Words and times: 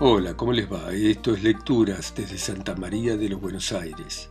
Hola, 0.00 0.36
¿cómo 0.36 0.52
les 0.52 0.72
va? 0.72 0.92
Esto 0.92 1.34
es 1.34 1.42
Lecturas 1.42 2.14
desde 2.14 2.38
Santa 2.38 2.76
María 2.76 3.16
de 3.16 3.28
los 3.28 3.40
Buenos 3.40 3.72
Aires, 3.72 4.30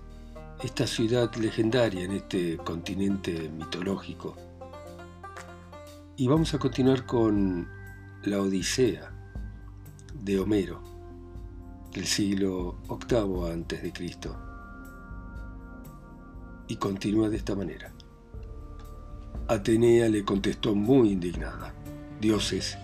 esta 0.64 0.88
ciudad 0.88 1.36
legendaria 1.36 2.06
en 2.06 2.14
este 2.14 2.56
continente 2.56 3.50
mitológico. 3.50 4.38
Y 6.16 6.26
vamos 6.26 6.54
a 6.54 6.58
continuar 6.58 7.06
con 7.06 7.68
la 8.24 8.40
Odisea 8.40 9.12
de 10.14 10.40
Homero, 10.40 10.82
del 11.92 12.06
siglo 12.06 12.78
VIII 12.88 13.52
antes 13.52 13.84
de 13.84 13.92
Cristo. 13.92 14.38
Y 16.70 16.78
continúa 16.78 17.28
de 17.28 17.36
esta 17.36 17.56
manera. 17.56 17.92
Atenea 19.50 20.08
le 20.08 20.24
contestó 20.24 20.74
muy 20.74 21.12
indignada, 21.12 21.74
dioses, 22.22 22.78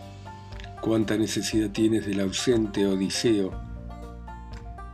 cuánta 0.83 1.15
necesidad 1.15 1.69
tienes 1.69 2.05
del 2.05 2.19
ausente 2.19 2.85
Odiseo 2.85 3.51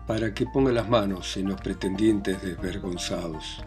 para 0.05 0.35
que 0.35 0.45
ponga 0.45 0.71
las 0.71 0.87
manos 0.87 1.35
en 1.35 1.47
los 1.47 1.59
pretendientes 1.59 2.39
desvergonzados. 2.43 3.63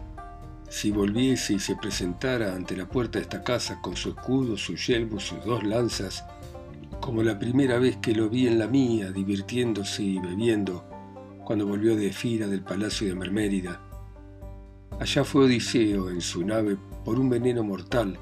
Si 0.69 0.89
volviese 0.89 1.55
y 1.55 1.59
se 1.59 1.75
presentara 1.75 2.55
ante 2.55 2.77
la 2.77 2.87
puerta 2.87 3.19
de 3.19 3.23
esta 3.23 3.43
casa 3.43 3.81
con 3.81 3.97
su 3.97 4.11
escudo, 4.11 4.55
su 4.55 4.77
yelmo, 4.77 5.19
sus 5.19 5.43
dos 5.43 5.65
lanzas, 5.65 6.23
como 7.01 7.23
la 7.23 7.37
primera 7.37 7.77
vez 7.77 7.97
que 7.97 8.15
lo 8.15 8.29
vi 8.29 8.47
en 8.47 8.57
la 8.57 8.67
mía, 8.67 9.11
divirtiéndose 9.11 10.03
y 10.03 10.19
bebiendo, 10.19 10.85
cuando 11.43 11.67
volvió 11.67 11.93
de 11.97 12.13
Fira 12.13 12.47
del 12.47 12.63
palacio 12.63 13.05
de 13.05 13.15
Mermérida. 13.15 13.81
Allá 14.97 15.25
fue 15.25 15.43
Odiseo 15.43 16.09
en 16.09 16.21
su 16.21 16.45
nave 16.45 16.77
por 17.03 17.19
un 17.19 17.29
veneno 17.29 17.63
mortal 17.63 18.17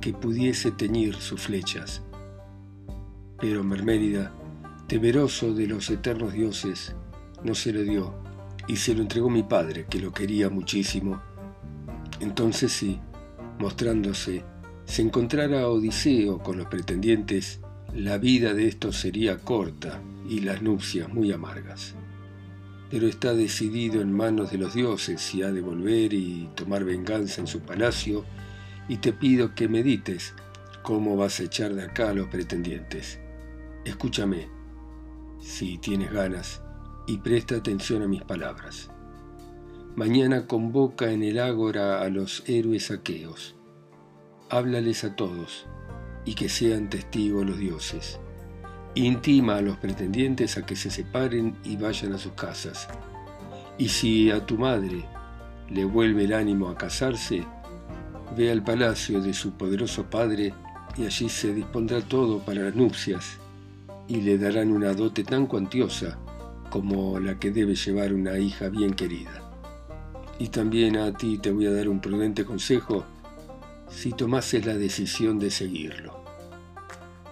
que 0.00 0.14
pudiese 0.14 0.70
teñir 0.70 1.16
sus 1.16 1.42
flechas 1.42 2.02
pero 3.40 3.64
Mermérida, 3.64 4.32
temeroso 4.86 5.54
de 5.54 5.66
los 5.66 5.88
eternos 5.88 6.32
dioses, 6.32 6.94
no 7.42 7.54
se 7.54 7.72
lo 7.72 7.82
dio 7.82 8.14
y 8.68 8.76
se 8.76 8.94
lo 8.94 9.02
entregó 9.02 9.30
mi 9.30 9.42
padre, 9.42 9.86
que 9.88 9.98
lo 9.98 10.12
quería 10.12 10.50
muchísimo. 10.50 11.22
Entonces 12.20 12.72
sí, 12.72 13.00
mostrándose, 13.58 14.44
se 14.84 15.02
encontrara 15.02 15.68
Odiseo 15.68 16.38
con 16.38 16.58
los 16.58 16.66
pretendientes, 16.66 17.60
la 17.94 18.18
vida 18.18 18.52
de 18.52 18.66
estos 18.66 18.96
sería 18.96 19.38
corta 19.38 20.00
y 20.28 20.40
las 20.40 20.62
nupcias 20.62 21.08
muy 21.08 21.32
amargas. 21.32 21.94
Pero 22.90 23.06
está 23.06 23.34
decidido 23.34 24.02
en 24.02 24.12
manos 24.12 24.50
de 24.50 24.58
los 24.58 24.74
dioses 24.74 25.20
si 25.20 25.42
ha 25.42 25.52
de 25.52 25.60
volver 25.60 26.12
y 26.12 26.48
tomar 26.56 26.84
venganza 26.84 27.40
en 27.40 27.46
su 27.46 27.60
palacio, 27.60 28.24
y 28.88 28.96
te 28.96 29.12
pido 29.12 29.54
que 29.54 29.68
medites 29.68 30.34
cómo 30.82 31.16
vas 31.16 31.38
a 31.38 31.44
echar 31.44 31.74
de 31.74 31.84
acá 31.84 32.10
a 32.10 32.14
los 32.14 32.26
pretendientes. 32.26 33.19
Escúchame, 33.84 34.46
si 35.40 35.78
tienes 35.78 36.12
ganas, 36.12 36.62
y 37.06 37.16
presta 37.16 37.56
atención 37.56 38.02
a 38.02 38.08
mis 38.08 38.22
palabras. 38.22 38.90
Mañana 39.96 40.46
convoca 40.46 41.10
en 41.10 41.22
el 41.22 41.38
ágora 41.38 42.02
a 42.02 42.10
los 42.10 42.42
héroes 42.46 42.90
aqueos. 42.90 43.56
Háblales 44.50 45.02
a 45.04 45.16
todos, 45.16 45.66
y 46.26 46.34
que 46.34 46.50
sean 46.50 46.90
testigos 46.90 47.46
los 47.46 47.56
dioses. 47.56 48.20
Intima 48.94 49.56
a 49.56 49.62
los 49.62 49.78
pretendientes 49.78 50.58
a 50.58 50.66
que 50.66 50.76
se 50.76 50.90
separen 50.90 51.56
y 51.64 51.78
vayan 51.78 52.12
a 52.12 52.18
sus 52.18 52.32
casas. 52.32 52.86
Y 53.78 53.88
si 53.88 54.30
a 54.30 54.44
tu 54.44 54.58
madre 54.58 55.06
le 55.70 55.86
vuelve 55.86 56.24
el 56.24 56.34
ánimo 56.34 56.68
a 56.68 56.76
casarse, 56.76 57.46
ve 58.36 58.52
al 58.52 58.62
palacio 58.62 59.22
de 59.22 59.32
su 59.32 59.52
poderoso 59.52 60.10
padre 60.10 60.52
y 60.98 61.06
allí 61.06 61.30
se 61.30 61.54
dispondrá 61.54 62.02
todo 62.02 62.40
para 62.40 62.60
las 62.64 62.74
nupcias 62.74 63.39
y 64.10 64.22
le 64.22 64.38
darán 64.38 64.72
una 64.72 64.92
dote 64.92 65.22
tan 65.22 65.46
cuantiosa 65.46 66.18
como 66.68 67.20
la 67.20 67.38
que 67.38 67.52
debe 67.52 67.76
llevar 67.76 68.12
una 68.12 68.40
hija 68.40 68.68
bien 68.68 68.92
querida. 68.92 69.48
Y 70.40 70.48
también 70.48 70.96
a 70.96 71.12
ti 71.16 71.38
te 71.38 71.52
voy 71.52 71.66
a 71.66 71.72
dar 71.72 71.88
un 71.88 72.00
prudente 72.00 72.44
consejo 72.44 73.04
si 73.88 74.10
tomases 74.10 74.66
la 74.66 74.74
decisión 74.74 75.38
de 75.38 75.52
seguirlo. 75.52 76.24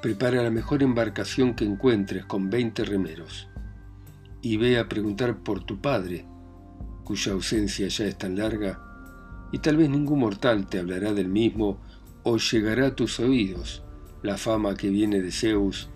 Prepara 0.00 0.40
la 0.40 0.50
mejor 0.50 0.84
embarcación 0.84 1.54
que 1.54 1.64
encuentres 1.64 2.24
con 2.26 2.48
20 2.48 2.84
remeros 2.84 3.48
y 4.40 4.56
ve 4.56 4.78
a 4.78 4.88
preguntar 4.88 5.38
por 5.38 5.64
tu 5.64 5.80
padre, 5.80 6.26
cuya 7.02 7.32
ausencia 7.32 7.88
ya 7.88 8.04
es 8.04 8.16
tan 8.16 8.36
larga, 8.36 8.80
y 9.50 9.58
tal 9.58 9.78
vez 9.78 9.90
ningún 9.90 10.20
mortal 10.20 10.66
te 10.68 10.78
hablará 10.78 11.12
del 11.12 11.28
mismo 11.28 11.80
o 12.22 12.36
llegará 12.36 12.86
a 12.86 12.94
tus 12.94 13.18
oídos 13.18 13.82
la 14.22 14.36
fama 14.36 14.76
que 14.76 14.90
viene 14.90 15.20
de 15.20 15.32
Zeus 15.32 15.88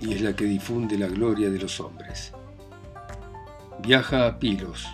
y 0.00 0.14
es 0.14 0.22
la 0.22 0.34
que 0.34 0.44
difunde 0.44 0.96
la 0.96 1.06
gloria 1.06 1.50
de 1.50 1.58
los 1.58 1.78
hombres. 1.80 2.32
Viaja 3.82 4.26
a 4.26 4.38
Pilos 4.38 4.86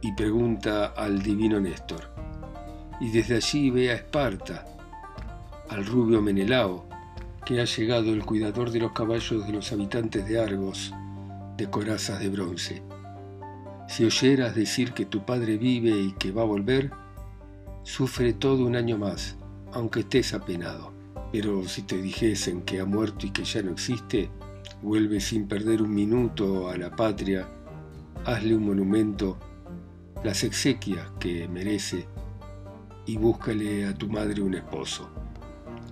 y 0.00 0.12
pregunta 0.12 0.86
al 0.96 1.22
divino 1.22 1.60
Néstor, 1.60 2.10
y 3.00 3.10
desde 3.10 3.36
allí 3.36 3.70
ve 3.70 3.90
a 3.90 3.94
Esparta, 3.94 4.64
al 5.68 5.84
rubio 5.84 6.22
Menelao, 6.22 6.88
que 7.44 7.60
ha 7.60 7.64
llegado 7.64 8.12
el 8.12 8.24
cuidador 8.24 8.70
de 8.70 8.80
los 8.80 8.92
caballos 8.92 9.46
de 9.46 9.52
los 9.52 9.72
habitantes 9.72 10.26
de 10.26 10.40
Argos, 10.40 10.92
de 11.56 11.68
corazas 11.68 12.20
de 12.20 12.28
bronce. 12.28 12.82
Si 13.88 14.04
oyeras 14.04 14.54
decir 14.54 14.92
que 14.92 15.06
tu 15.06 15.24
padre 15.24 15.56
vive 15.56 15.90
y 15.90 16.12
que 16.12 16.30
va 16.30 16.42
a 16.42 16.46
volver, 16.46 16.90
sufre 17.84 18.34
todo 18.34 18.66
un 18.66 18.76
año 18.76 18.98
más, 18.98 19.36
aunque 19.72 20.00
estés 20.00 20.34
apenado. 20.34 20.97
Pero 21.32 21.66
si 21.68 21.82
te 21.82 22.00
dijesen 22.00 22.62
que 22.62 22.80
ha 22.80 22.84
muerto 22.84 23.26
y 23.26 23.30
que 23.30 23.44
ya 23.44 23.62
no 23.62 23.72
existe, 23.72 24.30
vuelve 24.82 25.20
sin 25.20 25.46
perder 25.46 25.82
un 25.82 25.94
minuto 25.94 26.68
a 26.68 26.76
la 26.76 26.94
patria, 26.94 27.46
hazle 28.24 28.56
un 28.56 28.66
monumento, 28.66 29.38
las 30.24 30.44
exequias 30.44 31.10
que 31.20 31.48
merece, 31.48 32.06
y 33.06 33.16
búscale 33.16 33.86
a 33.86 33.94
tu 33.94 34.08
madre 34.08 34.42
un 34.42 34.54
esposo. 34.54 35.08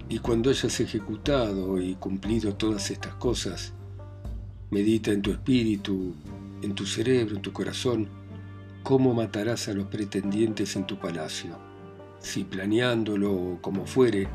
Y 0.09 0.19
cuando 0.21 0.51
hayas 0.51 0.79
ejecutado 0.81 1.81
y 1.81 1.95
cumplido 1.97 2.55
todas 2.55 2.91
estas 2.91 3.15
cosas, 3.15 3.73
medita 4.71 5.11
en 5.13 5.23
tu 5.23 5.33
espíritu, 5.33 6.15
en 6.63 6.75
tu 6.75 6.87
cerebro, 6.87 7.37
en 7.37 7.43
tu 7.43 7.53
corazón, 7.53 8.09
cómo 8.83 9.15
matarás 9.15 9.69
a 9.69 9.73
los 9.73 9.87
pretendientes 9.89 10.77
en 10.77 10.87
tu 10.87 10.99
palacio. 10.99 11.59
Si 12.21 12.45
planeándolo 12.45 13.33
o 13.33 13.63
como 13.63 13.87
fuere, 13.87 14.29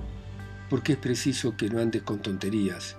porque 0.71 0.93
es 0.93 0.99
preciso 0.99 1.57
que 1.57 1.69
no 1.69 1.81
andes 1.81 2.01
con 2.03 2.21
tonterías, 2.21 2.95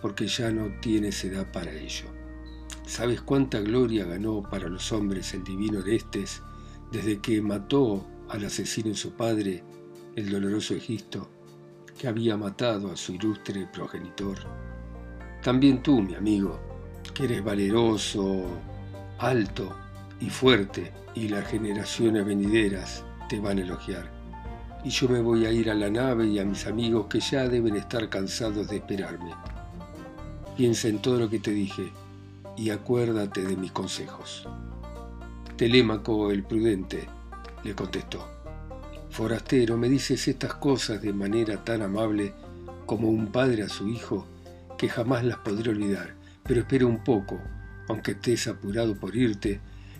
porque 0.00 0.28
ya 0.28 0.52
no 0.52 0.78
tienes 0.80 1.24
edad 1.24 1.50
para 1.50 1.72
ello. 1.72 2.04
¿Sabes 2.86 3.20
cuánta 3.20 3.58
gloria 3.58 4.04
ganó 4.04 4.44
para 4.48 4.68
los 4.68 4.92
hombres 4.92 5.34
el 5.34 5.42
divino 5.42 5.80
Orestes 5.80 6.40
desde 6.92 7.18
que 7.18 7.42
mató 7.42 8.06
al 8.28 8.44
asesino 8.44 8.90
de 8.90 8.94
su 8.94 9.14
padre, 9.14 9.64
el 10.14 10.30
doloroso 10.30 10.74
Egisto, 10.74 11.28
que 11.98 12.06
había 12.06 12.36
matado 12.36 12.92
a 12.92 12.96
su 12.96 13.14
ilustre 13.14 13.68
progenitor? 13.72 14.38
También 15.42 15.82
tú, 15.82 16.00
mi 16.00 16.14
amigo, 16.14 16.60
que 17.12 17.24
eres 17.24 17.42
valeroso, 17.42 18.46
alto 19.18 19.74
y 20.20 20.30
fuerte, 20.30 20.92
y 21.16 21.26
las 21.26 21.44
generaciones 21.48 22.24
venideras 22.24 23.04
te 23.28 23.40
van 23.40 23.58
a 23.58 23.62
elogiar 23.62 24.15
y 24.86 24.90
yo 24.90 25.08
me 25.08 25.20
voy 25.20 25.44
a 25.46 25.50
ir 25.50 25.68
a 25.68 25.74
la 25.74 25.90
nave 25.90 26.28
y 26.28 26.38
a 26.38 26.44
mis 26.44 26.64
amigos 26.64 27.06
que 27.08 27.18
ya 27.18 27.48
deben 27.48 27.74
estar 27.74 28.08
cansados 28.08 28.68
de 28.68 28.76
esperarme. 28.76 29.32
Piensa 30.56 30.86
en 30.86 31.02
todo 31.02 31.18
lo 31.18 31.28
que 31.28 31.40
te 31.40 31.50
dije 31.50 31.90
y 32.56 32.70
acuérdate 32.70 33.44
de 33.44 33.56
mis 33.56 33.72
consejos. 33.72 34.46
Telémaco 35.56 36.30
el 36.30 36.44
prudente 36.44 37.08
le 37.64 37.74
contestó, 37.74 38.28
Forastero, 39.10 39.76
me 39.76 39.88
dices 39.88 40.28
estas 40.28 40.54
cosas 40.54 41.02
de 41.02 41.12
manera 41.12 41.64
tan 41.64 41.82
amable 41.82 42.32
como 42.86 43.08
un 43.08 43.32
padre 43.32 43.64
a 43.64 43.68
su 43.68 43.88
hijo, 43.88 44.28
que 44.78 44.88
jamás 44.88 45.24
las 45.24 45.38
podré 45.38 45.70
olvidar, 45.70 46.14
pero 46.44 46.60
espera 46.60 46.86
un 46.86 47.02
poco, 47.02 47.40
aunque 47.88 48.12
estés 48.12 48.46
apurado 48.46 48.94
por 48.94 49.16
irte, 49.16 49.58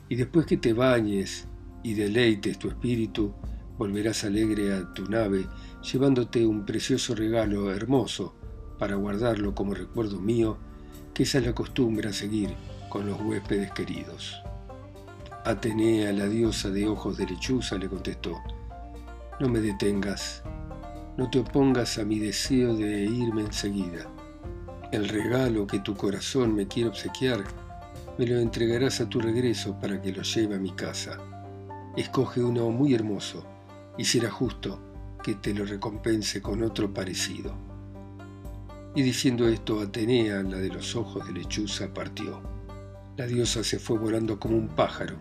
y 0.08 0.14
después 0.14 0.46
que 0.46 0.58
te 0.58 0.72
bañes 0.72 1.48
y 1.82 1.94
deleites 1.94 2.56
tu 2.60 2.68
espíritu, 2.68 3.34
Volverás 3.78 4.24
alegre 4.24 4.74
a 4.74 4.92
tu 4.94 5.06
nave, 5.08 5.46
llevándote 5.82 6.46
un 6.46 6.64
precioso 6.64 7.14
regalo 7.14 7.72
hermoso 7.72 8.34
para 8.78 8.94
guardarlo 8.94 9.54
como 9.54 9.74
recuerdo 9.74 10.18
mío, 10.18 10.58
que 11.12 11.24
esa 11.24 11.38
es 11.38 11.46
la 11.46 11.54
costumbre 11.54 12.08
a 12.08 12.12
seguir 12.12 12.54
con 12.88 13.06
los 13.06 13.20
huéspedes 13.20 13.72
queridos. 13.72 14.42
Atenea, 15.44 16.12
la 16.12 16.26
diosa 16.26 16.70
de 16.70 16.88
ojos 16.88 17.18
de 17.18 17.26
lechuza, 17.26 17.76
le 17.78 17.88
contestó, 17.88 18.40
no 19.40 19.48
me 19.48 19.60
detengas, 19.60 20.42
no 21.16 21.30
te 21.30 21.38
opongas 21.38 21.98
a 21.98 22.04
mi 22.04 22.18
deseo 22.18 22.74
de 22.74 23.04
irme 23.04 23.42
enseguida. 23.42 24.06
El 24.92 25.08
regalo 25.08 25.66
que 25.66 25.80
tu 25.80 25.94
corazón 25.94 26.54
me 26.54 26.66
quiere 26.66 26.88
obsequiar, 26.88 27.44
me 28.18 28.26
lo 28.26 28.38
entregarás 28.38 29.00
a 29.00 29.08
tu 29.08 29.20
regreso 29.20 29.78
para 29.78 30.00
que 30.00 30.12
lo 30.12 30.22
lleve 30.22 30.54
a 30.54 30.58
mi 30.58 30.72
casa. 30.72 31.18
Escoge 31.96 32.42
uno 32.42 32.70
muy 32.70 32.94
hermoso, 32.94 33.44
y 33.98 34.04
será 34.04 34.30
justo 34.30 34.80
que 35.22 35.34
te 35.34 35.52
lo 35.52 35.64
recompense 35.64 36.40
con 36.40 36.62
otro 36.62 36.92
parecido. 36.92 37.54
Y 38.94 39.02
diciendo 39.02 39.48
esto, 39.48 39.80
Atenea, 39.80 40.42
la 40.42 40.58
de 40.58 40.68
los 40.68 40.96
ojos 40.96 41.26
de 41.26 41.32
lechuza, 41.32 41.92
partió. 41.92 42.40
La 43.16 43.26
diosa 43.26 43.64
se 43.64 43.78
fue 43.78 43.98
volando 43.98 44.38
como 44.38 44.56
un 44.56 44.68
pájaro, 44.68 45.16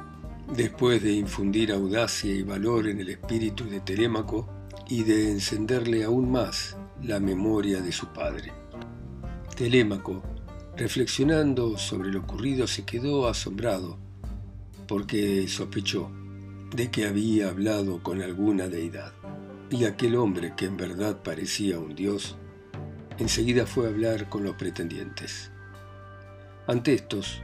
después 0.55 1.01
de 1.01 1.13
infundir 1.13 1.71
audacia 1.71 2.33
y 2.33 2.43
valor 2.43 2.87
en 2.87 2.99
el 2.99 3.09
espíritu 3.09 3.65
de 3.65 3.81
Telémaco 3.81 4.47
y 4.87 5.03
de 5.03 5.31
encenderle 5.31 6.03
aún 6.03 6.31
más 6.31 6.77
la 7.01 7.19
memoria 7.19 7.81
de 7.81 7.91
su 7.91 8.07
padre. 8.07 8.53
Telémaco, 9.55 10.21
reflexionando 10.77 11.77
sobre 11.77 12.11
lo 12.11 12.19
ocurrido, 12.19 12.67
se 12.67 12.83
quedó 12.83 13.27
asombrado, 13.27 13.97
porque 14.87 15.47
sospechó 15.47 16.11
de 16.73 16.91
que 16.91 17.05
había 17.05 17.49
hablado 17.49 18.01
con 18.01 18.21
alguna 18.21 18.67
deidad. 18.67 19.13
Y 19.69 19.85
aquel 19.85 20.15
hombre, 20.15 20.53
que 20.55 20.65
en 20.65 20.77
verdad 20.77 21.21
parecía 21.23 21.79
un 21.79 21.95
dios, 21.95 22.37
enseguida 23.17 23.65
fue 23.65 23.85
a 23.85 23.89
hablar 23.89 24.29
con 24.29 24.43
los 24.43 24.55
pretendientes. 24.55 25.51
Ante 26.67 26.93
estos, 26.93 27.41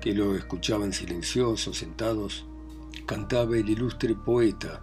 que 0.00 0.14
lo 0.14 0.36
escuchaban 0.36 0.92
silenciosos, 0.92 1.78
sentados, 1.78 2.46
cantaba 3.06 3.56
el 3.56 3.68
ilustre 3.68 4.14
poeta 4.14 4.82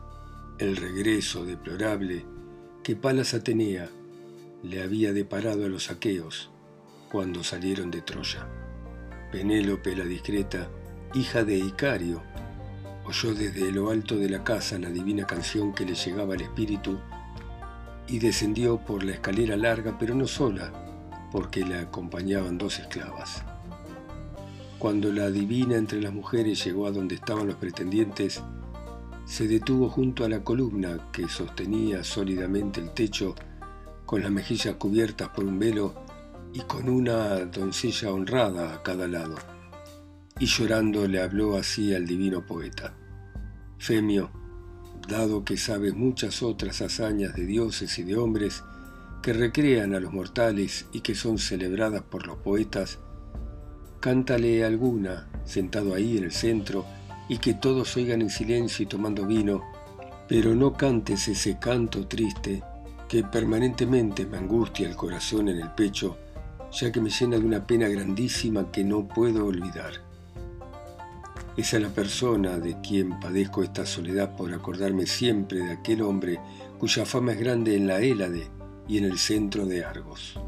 el 0.60 0.76
regreso 0.76 1.46
deplorable 1.46 2.26
que 2.84 2.96
Palas 2.96 3.34
Atenea 3.34 3.90
le 4.64 4.82
había 4.82 5.14
deparado 5.14 5.66
a 5.66 5.70
los 5.70 5.92
aqueos 5.92 6.50
cuando 7.12 7.44
salieron 7.44 7.92
de 7.92 8.02
Troya. 8.02 8.48
Penélope 9.32 9.96
la 9.96 10.06
discreta, 10.06 10.70
hija 11.14 11.44
de 11.44 11.58
Icario, 11.58 12.24
oyó 13.08 13.34
desde 13.34 13.72
lo 13.72 13.90
alto 13.90 14.18
de 14.18 14.30
la 14.30 14.44
casa 14.44 14.78
la 14.78 14.90
divina 14.90 15.26
canción 15.26 15.74
que 15.74 15.86
le 15.86 15.96
llegaba 15.96 16.34
al 16.34 16.42
espíritu 16.42 17.00
y 18.08 18.20
descendió 18.20 18.80
por 18.80 19.04
la 19.04 19.14
escalera 19.14 19.56
larga, 19.56 19.98
pero 19.98 20.14
no 20.14 20.28
sola, 20.28 20.72
porque 21.32 21.66
la 21.66 21.82
acompañaban 21.82 22.58
dos 22.58 22.80
esclavas. 22.80 23.44
Cuando 24.78 25.12
la 25.12 25.30
divina 25.32 25.76
entre 25.76 26.02
las 26.02 26.14
mujeres 26.14 26.64
llegó 26.64 26.86
a 26.86 26.92
donde 26.92 27.16
estaban 27.16 27.48
los 27.48 27.56
pretendientes, 27.56 28.44
se 29.26 29.48
detuvo 29.48 29.90
junto 29.90 30.26
a 30.26 30.30
la 30.30 30.44
columna 30.44 31.10
que 31.12 31.28
sostenía 31.30 32.04
sólidamente 32.04 32.82
el 32.82 32.92
techo, 32.92 33.36
con 34.06 34.22
las 34.22 34.32
mejillas 34.32 34.76
cubiertas 34.76 35.30
por 35.30 35.46
un 35.46 35.60
velo 35.60 35.94
y 36.54 36.60
con 36.62 36.90
una 36.90 37.40
doncella 37.46 38.12
honrada 38.12 38.74
a 38.74 38.84
cada 38.84 39.08
lado. 39.08 39.36
Y 40.40 40.46
llorando 40.46 41.08
le 41.08 41.22
habló 41.22 41.58
así 41.58 41.94
al 41.94 42.06
divino 42.06 42.46
poeta. 42.46 42.94
Femio, 43.80 44.30
dado 45.08 45.44
que 45.44 45.58
sabes 45.58 45.96
muchas 45.96 46.44
otras 46.44 46.82
hazañas 46.82 47.36
de 47.36 47.46
dioses 47.46 47.98
y 47.98 48.04
de 48.04 48.18
hombres 48.18 48.64
que 49.22 49.34
recrean 49.34 49.96
a 49.96 50.00
los 50.00 50.14
mortales 50.14 50.86
y 50.92 51.02
que 51.02 51.16
son 51.16 51.38
celebradas 51.38 52.04
por 52.04 52.28
los 52.28 52.38
poetas, 52.38 53.00
cántale 54.00 54.64
alguna, 54.64 55.28
sentado 55.44 55.94
ahí 55.94 56.18
en 56.18 56.26
el 56.26 56.32
centro, 56.32 56.86
y 57.30 57.40
que 57.40 57.54
todos 57.54 57.98
oigan 57.98 58.22
en 58.22 58.30
silencio 58.30 58.84
y 58.84 58.88
tomando 58.88 59.26
vino, 59.26 59.64
pero 60.28 60.56
no 60.56 60.74
cantes 60.74 61.28
ese 61.28 61.58
canto 61.60 62.08
triste 62.08 62.64
que 63.10 63.24
permanentemente 63.24 64.26
me 64.26 64.38
angustia 64.38 64.88
el 64.88 64.96
corazón 64.96 65.50
en 65.50 65.60
el 65.60 65.72
pecho, 65.72 66.18
ya 66.72 66.92
que 66.92 67.02
me 67.02 67.10
llena 67.10 67.38
de 67.38 67.46
una 67.46 67.66
pena 67.66 67.88
grandísima 67.88 68.72
que 68.72 68.84
no 68.84 69.08
puedo 69.08 69.46
olvidar. 69.46 70.07
Es 71.58 71.74
la 71.74 71.90
persona 71.90 72.60
de 72.60 72.80
quien 72.82 73.20
padezco 73.20 73.64
esta 73.64 73.84
soledad 73.84 74.36
por 74.36 74.54
acordarme 74.54 75.08
siempre 75.08 75.58
de 75.58 75.72
aquel 75.72 76.04
hombre 76.04 76.40
cuya 76.78 77.04
fama 77.04 77.32
es 77.32 77.40
grande 77.40 77.76
en 77.76 77.88
la 77.88 78.00
Hélade 78.00 78.48
y 78.88 79.00
en 79.00 79.06
el 79.06 79.18
centro 79.18 79.66
de 79.66 79.84
Argos. 79.84 80.40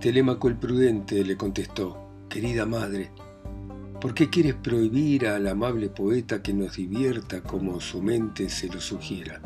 Telémaco 0.00 0.48
el 0.48 0.56
prudente 0.56 1.24
le 1.24 1.36
contestó, 1.36 2.10
querida 2.28 2.66
madre, 2.66 3.12
¿por 4.00 4.12
qué 4.12 4.28
quieres 4.28 4.54
prohibir 4.54 5.28
al 5.28 5.46
amable 5.46 5.88
poeta 5.88 6.42
que 6.42 6.52
nos 6.52 6.74
divierta 6.76 7.44
como 7.44 7.80
su 7.80 8.02
mente 8.02 8.48
se 8.48 8.66
lo 8.66 8.80
sugiera? 8.80 9.40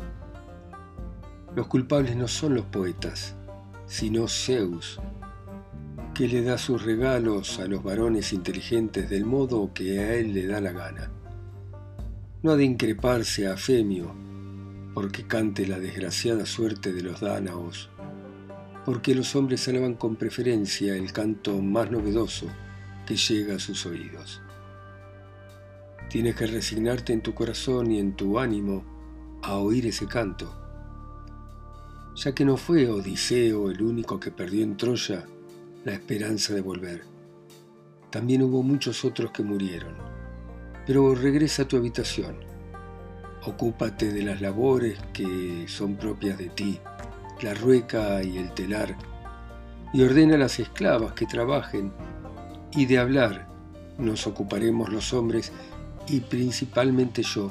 Los 1.55 1.67
culpables 1.67 2.17
no 2.17 2.29
son 2.29 2.55
los 2.55 2.65
poetas, 2.65 3.37
sino 3.85 4.27
Zeus, 4.27 4.99
que 6.15 6.29
le 6.29 6.43
da 6.43 6.59
sus 6.59 6.83
regalos 6.83 7.59
a 7.61 7.67
los 7.67 7.83
varones 7.83 8.33
inteligentes 8.33 9.09
del 9.09 9.25
modo 9.25 9.73
que 9.73 10.01
a 10.01 10.15
él 10.15 10.35
le 10.35 10.47
da 10.47 10.61
la 10.61 10.73
gana. 10.73 11.11
No 12.43 12.53
ha 12.53 12.57
de 12.57 12.65
increparse 12.65 13.47
a 13.47 13.57
Femio, 13.57 14.15
porque 14.95 15.27
cante 15.27 15.67
la 15.67 15.79
desgraciada 15.79 16.47
suerte 16.47 16.93
de 16.93 17.03
los 17.03 17.21
dánaos, 17.21 17.91
porque 18.85 19.15
los 19.15 19.37
hombres 19.37 19.67
alaban 19.69 19.95
con 19.95 20.17
preferencia 20.17 20.97
el 20.97 21.13
canto 21.13 21.61
más 21.63 21.91
novedoso 21.91 22.47
que 23.07 23.17
llega 23.17 23.57
a 23.57 23.61
sus 23.61 23.87
oídos. 23.87 24.43
Tienes 26.09 26.35
que 26.35 26.47
resignarte 26.47 27.13
en 27.13 27.23
tu 27.23 27.35
corazón 27.35 27.93
y 27.93 28.01
en 28.01 28.17
tu 28.17 28.39
ánimo 28.39 28.85
a 29.43 29.57
oír 29.57 29.87
ese 29.87 30.07
canto, 30.07 30.53
ya 32.17 32.35
que 32.35 32.45
no 32.45 32.57
fue 32.57 32.89
Odiseo 32.89 33.71
el 33.71 33.81
único 33.81 34.19
que 34.19 34.31
perdió 34.31 34.65
en 34.65 34.77
Troya 34.77 35.25
la 35.85 35.93
esperanza 35.93 36.55
de 36.55 36.61
volver. 36.61 37.03
También 38.11 38.43
hubo 38.43 38.63
muchos 38.63 39.05
otros 39.05 39.31
que 39.31 39.43
murieron. 39.43 39.95
Pero 40.87 41.15
regresa 41.15 41.63
a 41.63 41.69
tu 41.69 41.77
habitación. 41.77 42.37
Ocúpate 43.45 44.13
de 44.13 44.23
las 44.23 44.41
labores 44.41 44.99
que 45.13 45.65
son 45.69 45.97
propias 45.97 46.37
de 46.37 46.51
ti, 46.51 46.79
la 47.43 47.55
rueca 47.55 48.23
y 48.23 48.37
el 48.37 48.53
telar, 48.53 48.97
y 49.95 50.03
ordena 50.03 50.35
a 50.35 50.39
las 50.39 50.59
esclavas 50.59 51.15
que 51.15 51.27
trabajen, 51.27 51.93
y 52.73 52.87
de 52.87 52.99
hablar 52.99 53.49
nos 53.99 54.27
ocuparemos 54.27 54.91
los 54.91 55.13
hombres 55.13 55.53
y 56.09 56.21
principalmente 56.21 57.23
yo, 57.23 57.51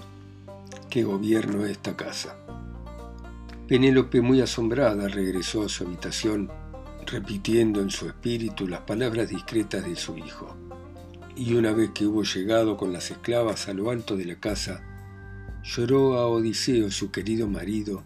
que 0.90 1.04
gobierno 1.04 1.66
esta 1.66 1.96
casa. 1.96 2.36
Penélope, 3.68 4.22
muy 4.22 4.42
asombrada, 4.42 5.08
regresó 5.08 5.64
a 5.64 5.70
su 5.70 5.84
habitación 5.84 6.50
repitiendo 7.06 7.82
en 7.82 7.90
su 7.90 8.08
espíritu 8.08 8.68
las 8.68 8.82
palabras 8.82 9.30
discretas 9.30 9.86
de 9.86 9.96
su 9.96 10.18
hijo. 10.18 10.56
Y 11.36 11.54
una 11.54 11.72
vez 11.72 11.92
que 11.92 12.06
hubo 12.06 12.24
llegado 12.24 12.78
con 12.78 12.92
las 12.92 13.12
esclavas 13.12 13.68
a 13.68 13.74
lo 13.74 13.92
alto 13.92 14.18
de 14.18 14.26
la 14.26 14.40
casa, 14.40 14.84
lloró 15.64 16.18
a 16.18 16.28
Odiseo, 16.28 16.92
su 16.92 17.12
querido 17.12 17.48
marido, 17.48 18.04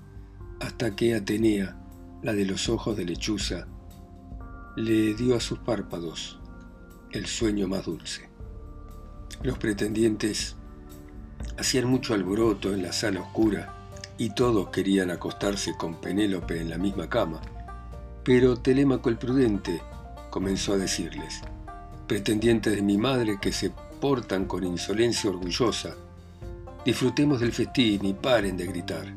hasta 0.59 0.95
que 0.95 1.15
Atenea, 1.15 1.77
la 2.21 2.33
de 2.33 2.45
los 2.45 2.69
ojos 2.69 2.95
de 2.95 3.05
lechuza, 3.05 3.67
le 4.75 5.13
dio 5.13 5.35
a 5.35 5.39
sus 5.39 5.59
párpados 5.59 6.39
el 7.11 7.25
sueño 7.25 7.67
más 7.67 7.85
dulce. 7.85 8.29
Los 9.43 9.57
pretendientes 9.57 10.55
hacían 11.57 11.87
mucho 11.87 12.13
alboroto 12.13 12.73
en 12.73 12.81
la 12.81 12.93
sala 12.93 13.21
oscura 13.21 13.75
y 14.17 14.33
todos 14.33 14.69
querían 14.69 15.11
acostarse 15.11 15.75
con 15.77 15.99
Penélope 15.99 16.59
en 16.61 16.69
la 16.69 16.77
misma 16.77 17.09
cama. 17.09 17.41
Pero 18.23 18.55
Telémaco 18.55 19.09
el 19.09 19.17
prudente 19.17 19.81
comenzó 20.29 20.73
a 20.73 20.77
decirles, 20.77 21.41
pretendientes 22.07 22.73
de 22.73 22.81
mi 22.81 22.97
madre 22.97 23.37
que 23.41 23.51
se 23.51 23.69
portan 23.99 24.45
con 24.45 24.63
insolencia 24.63 25.29
orgullosa, 25.29 25.95
disfrutemos 26.85 27.41
del 27.41 27.51
festín 27.51 28.05
y 28.05 28.13
paren 28.13 28.55
de 28.55 28.67
gritar, 28.67 29.13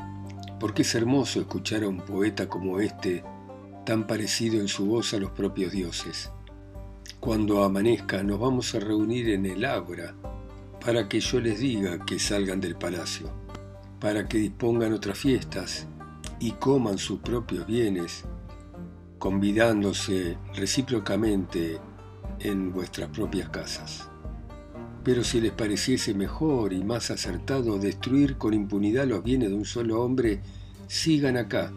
porque 0.58 0.82
es 0.82 0.92
hermoso 0.96 1.40
escuchar 1.40 1.84
a 1.84 1.88
un 1.88 1.98
poeta 1.98 2.48
como 2.48 2.80
este, 2.80 3.22
tan 3.84 4.08
parecido 4.08 4.60
en 4.60 4.66
su 4.66 4.86
voz 4.86 5.14
a 5.14 5.18
los 5.18 5.30
propios 5.30 5.70
dioses. 5.70 6.30
Cuando 7.20 7.62
amanezca 7.62 8.24
nos 8.24 8.40
vamos 8.40 8.74
a 8.74 8.80
reunir 8.80 9.28
en 9.28 9.46
el 9.46 9.64
ágora 9.64 10.14
para 10.84 11.08
que 11.08 11.20
yo 11.20 11.40
les 11.40 11.60
diga 11.60 12.04
que 12.04 12.18
salgan 12.18 12.60
del 12.60 12.74
palacio, 12.74 13.30
para 14.00 14.26
que 14.26 14.38
dispongan 14.38 14.92
otras 14.92 15.16
fiestas 15.16 15.86
y 16.40 16.50
coman 16.52 16.98
sus 16.98 17.20
propios 17.20 17.66
bienes 17.66 18.24
convidándose 19.18 20.36
recíprocamente 20.54 21.78
en 22.40 22.72
vuestras 22.72 23.10
propias 23.10 23.48
casas. 23.48 24.08
Pero 25.02 25.22
si 25.24 25.40
les 25.40 25.52
pareciese 25.52 26.14
mejor 26.14 26.72
y 26.72 26.82
más 26.82 27.10
acertado 27.10 27.78
destruir 27.78 28.36
con 28.36 28.54
impunidad 28.54 29.06
los 29.06 29.22
bienes 29.22 29.50
de 29.50 29.54
un 29.54 29.64
solo 29.64 30.02
hombre, 30.02 30.40
sigan 30.88 31.36
acá, 31.36 31.72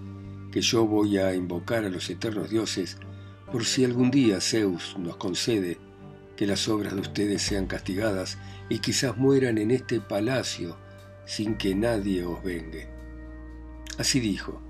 que 0.51 0.61
yo 0.61 0.85
voy 0.85 1.17
a 1.17 1.33
invocar 1.35 1.85
a 1.85 1.89
los 1.89 2.09
eternos 2.09 2.49
dioses 2.49 2.97
por 3.51 3.65
si 3.65 3.85
algún 3.85 4.11
día 4.11 4.41
Zeus 4.41 4.95
nos 4.97 5.17
concede 5.17 5.77
que 6.35 6.47
las 6.47 6.67
obras 6.67 6.95
de 6.95 7.01
ustedes 7.01 7.41
sean 7.41 7.67
castigadas 7.67 8.37
y 8.69 8.79
quizás 8.79 9.17
mueran 9.17 9.57
en 9.57 9.71
este 9.71 9.99
palacio 9.99 10.77
sin 11.25 11.55
que 11.55 11.75
nadie 11.75 12.23
os 12.23 12.41
vengue. 12.43 12.87
Así 13.97 14.19
dijo, 14.19 14.61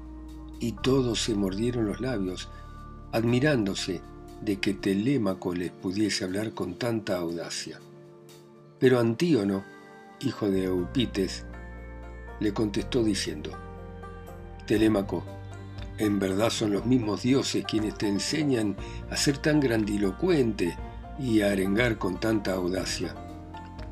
y 0.60 0.74
todos 0.74 1.22
se 1.22 1.36
mordieron 1.36 1.86
los 1.86 2.02
labios, 2.02 2.50
admirándose 3.12 4.02
de 4.42 4.60
que 4.60 4.74
Telémaco 4.74 5.54
les 5.54 5.72
pudiese 5.72 6.24
hablar 6.24 6.54
con 6.54 6.76
tanta 6.76 7.18
audacia. 7.18 7.80
Pero 8.80 9.00
Antíono, 9.00 9.64
hijo 10.22 10.50
de 10.50 10.66
Eupites, 10.66 11.46
le 12.40 12.54
contestó 12.54 13.04
diciendo, 13.04 13.52
Telémaco, 14.66 15.24
En 15.98 16.18
verdad 16.18 16.50
son 16.50 16.72
los 16.72 16.86
mismos 16.86 17.24
dioses 17.24 17.66
quienes 17.66 17.98
te 17.98 18.08
enseñan 18.08 18.78
a 19.10 19.18
ser 19.18 19.38
tan 19.38 19.60
grandilocuente 19.60 20.78
y 21.20 21.42
a 21.42 21.52
arengar 21.52 21.98
con 21.98 22.22
tanta 22.22 22.54
audacia. 22.54 23.14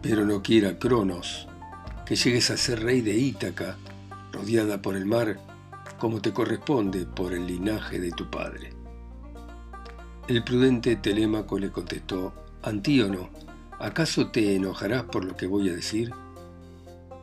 Pero 0.01 0.23
no 0.23 0.41
quiera 0.41 0.79
Cronos 0.79 1.49
que 2.05 2.15
llegues 2.15 2.49
a 2.51 2.55
ser 2.55 2.83
rey 2.83 3.01
de 3.01 3.17
Ítaca, 3.17 3.75
rodeada 4.31 4.81
por 4.81 4.95
el 4.95 5.05
mar, 5.05 5.37
como 5.99 6.21
te 6.21 6.31
corresponde 6.31 7.05
por 7.05 7.33
el 7.33 7.45
linaje 7.45 7.99
de 7.99 8.11
tu 8.11 8.29
padre. 8.29 8.76
El 10.27 10.43
prudente 10.43 10.95
Telémaco 10.97 11.57
le 11.57 11.71
contestó, 11.71 12.33
Antíono, 12.61 13.29
¿acaso 13.79 14.29
te 14.29 14.55
enojarás 14.55 15.03
por 15.03 15.23
lo 15.23 15.35
que 15.35 15.47
voy 15.47 15.69
a 15.69 15.73
decir? 15.73 16.11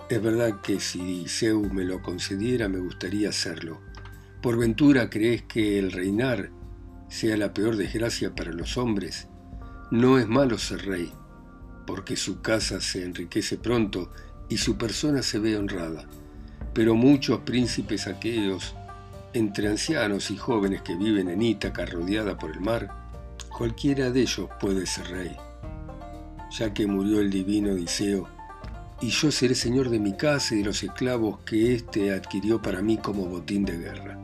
Es 0.09 0.23
verdad 0.23 0.61
que 0.63 0.81
si 0.81 1.27
Zeus 1.29 1.73
me 1.73 1.85
lo 1.85 2.03
concediera 2.03 2.69
me 2.69 2.79
gustaría 2.79 3.31
hacerlo 3.31 3.81
¿Por 4.45 4.59
ventura 4.59 5.09
crees 5.09 5.41
que 5.45 5.79
el 5.79 5.91
reinar 5.91 6.51
sea 7.09 7.39
la 7.39 7.55
peor 7.55 7.77
desgracia 7.77 8.35
para 8.35 8.53
los 8.53 8.77
hombres? 8.77 9.27
No 9.91 10.19
es 10.19 10.29
malo 10.29 10.59
ser 10.59 10.85
rey, 10.85 11.11
porque 11.87 12.15
su 12.15 12.43
casa 12.43 12.83
se 12.83 13.05
enriquece 13.05 13.57
pronto 13.57 14.13
y 14.51 14.59
su 14.59 14.77
persona 14.77 15.23
se 15.23 15.39
ve 15.39 15.57
honrada. 15.57 16.05
Pero 16.75 16.95
muchos 16.95 17.41
príncipes 17.41 18.07
aqueos, 18.07 18.75
entre 19.35 19.69
ancianos 19.69 20.31
y 20.31 20.37
jóvenes 20.37 20.83
que 20.83 20.95
viven 20.95 21.29
en 21.29 21.43
Ítaca 21.43 21.85
rodeada 21.85 22.39
por 22.39 22.53
el 22.53 22.61
mar, 22.61 22.89
cualquiera 23.49 24.11
de 24.11 24.23
ellos 24.23 24.49
puede 24.61 24.87
ser 24.87 25.09
rey. 25.09 25.37
Ya 26.57 26.73
que 26.73 26.87
murió 26.87 27.21
el 27.21 27.31
divino 27.31 27.73
Odiseo, 27.73 28.29
y 29.01 29.09
yo 29.09 29.33
seré 29.33 29.57
señor 29.57 29.91
de 29.91 29.99
mi 29.99 30.17
casa 30.17 30.55
y 30.55 30.59
de 30.59 30.67
los 30.67 30.83
esclavos 30.85 31.41
que 31.41 31.75
éste 31.75 32.15
adquirió 32.15 32.63
para 32.63 32.81
mí 32.81 32.97
como 32.97 33.27
botín 33.27 33.65
de 33.65 33.77
guerra. 33.77 34.19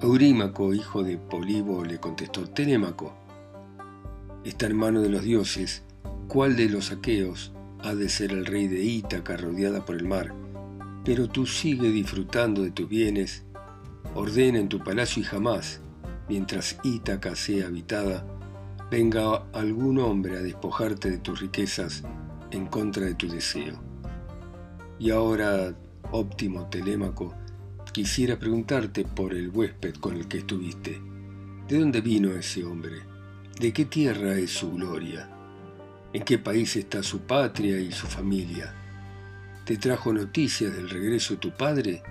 Eurímaco, 0.00 0.72
hijo 0.72 1.02
de 1.02 1.18
Polibo, 1.18 1.84
le 1.84 1.98
contestó, 1.98 2.48
Telémaco, 2.48 3.12
está 4.42 4.66
en 4.66 4.76
mano 4.76 5.02
de 5.02 5.10
los 5.10 5.22
dioses, 5.22 5.82
¿cuál 6.28 6.56
de 6.56 6.70
los 6.70 6.92
aqueos 6.92 7.52
ha 7.80 7.94
de 7.94 8.08
ser 8.08 8.32
el 8.32 8.46
rey 8.46 8.68
de 8.68 8.82
Ítaca 8.82 9.36
rodeada 9.36 9.84
por 9.84 9.96
el 9.96 10.06
mar? 10.06 10.34
Pero 11.04 11.28
tú 11.28 11.46
sigue 11.46 11.90
disfrutando 11.90 12.62
de 12.62 12.70
tus 12.70 12.88
bienes, 12.88 13.45
ordena 14.16 14.58
en 14.58 14.68
tu 14.68 14.80
palacio 14.80 15.22
y 15.22 15.24
jamás, 15.24 15.80
mientras 16.28 16.78
Ítaca 16.82 17.36
sea 17.36 17.66
habitada, 17.66 18.26
venga 18.90 19.44
algún 19.52 19.98
hombre 19.98 20.36
a 20.36 20.42
despojarte 20.42 21.10
de 21.10 21.18
tus 21.18 21.40
riquezas 21.40 22.02
en 22.50 22.66
contra 22.66 23.06
de 23.06 23.14
tu 23.14 23.28
deseo. 23.28 23.80
Y 24.98 25.10
ahora, 25.10 25.74
óptimo 26.10 26.66
Telémaco, 26.68 27.34
Quisiera 27.96 28.38
preguntarte 28.38 29.06
por 29.06 29.32
el 29.32 29.48
huésped 29.48 29.94
con 29.94 30.16
el 30.16 30.28
que 30.28 30.36
estuviste. 30.36 31.00
¿De 31.66 31.78
dónde 31.78 32.02
vino 32.02 32.30
ese 32.32 32.62
hombre? 32.62 32.96
¿De 33.58 33.72
qué 33.72 33.86
tierra 33.86 34.34
es 34.36 34.50
su 34.50 34.72
gloria? 34.72 35.30
¿En 36.12 36.22
qué 36.22 36.36
país 36.36 36.76
está 36.76 37.02
su 37.02 37.20
patria 37.20 37.80
y 37.80 37.90
su 37.92 38.06
familia? 38.06 38.74
¿Te 39.64 39.78
trajo 39.78 40.12
noticias 40.12 40.76
del 40.76 40.90
regreso 40.90 41.32
de 41.32 41.40
tu 41.40 41.52
padre? 41.52 42.02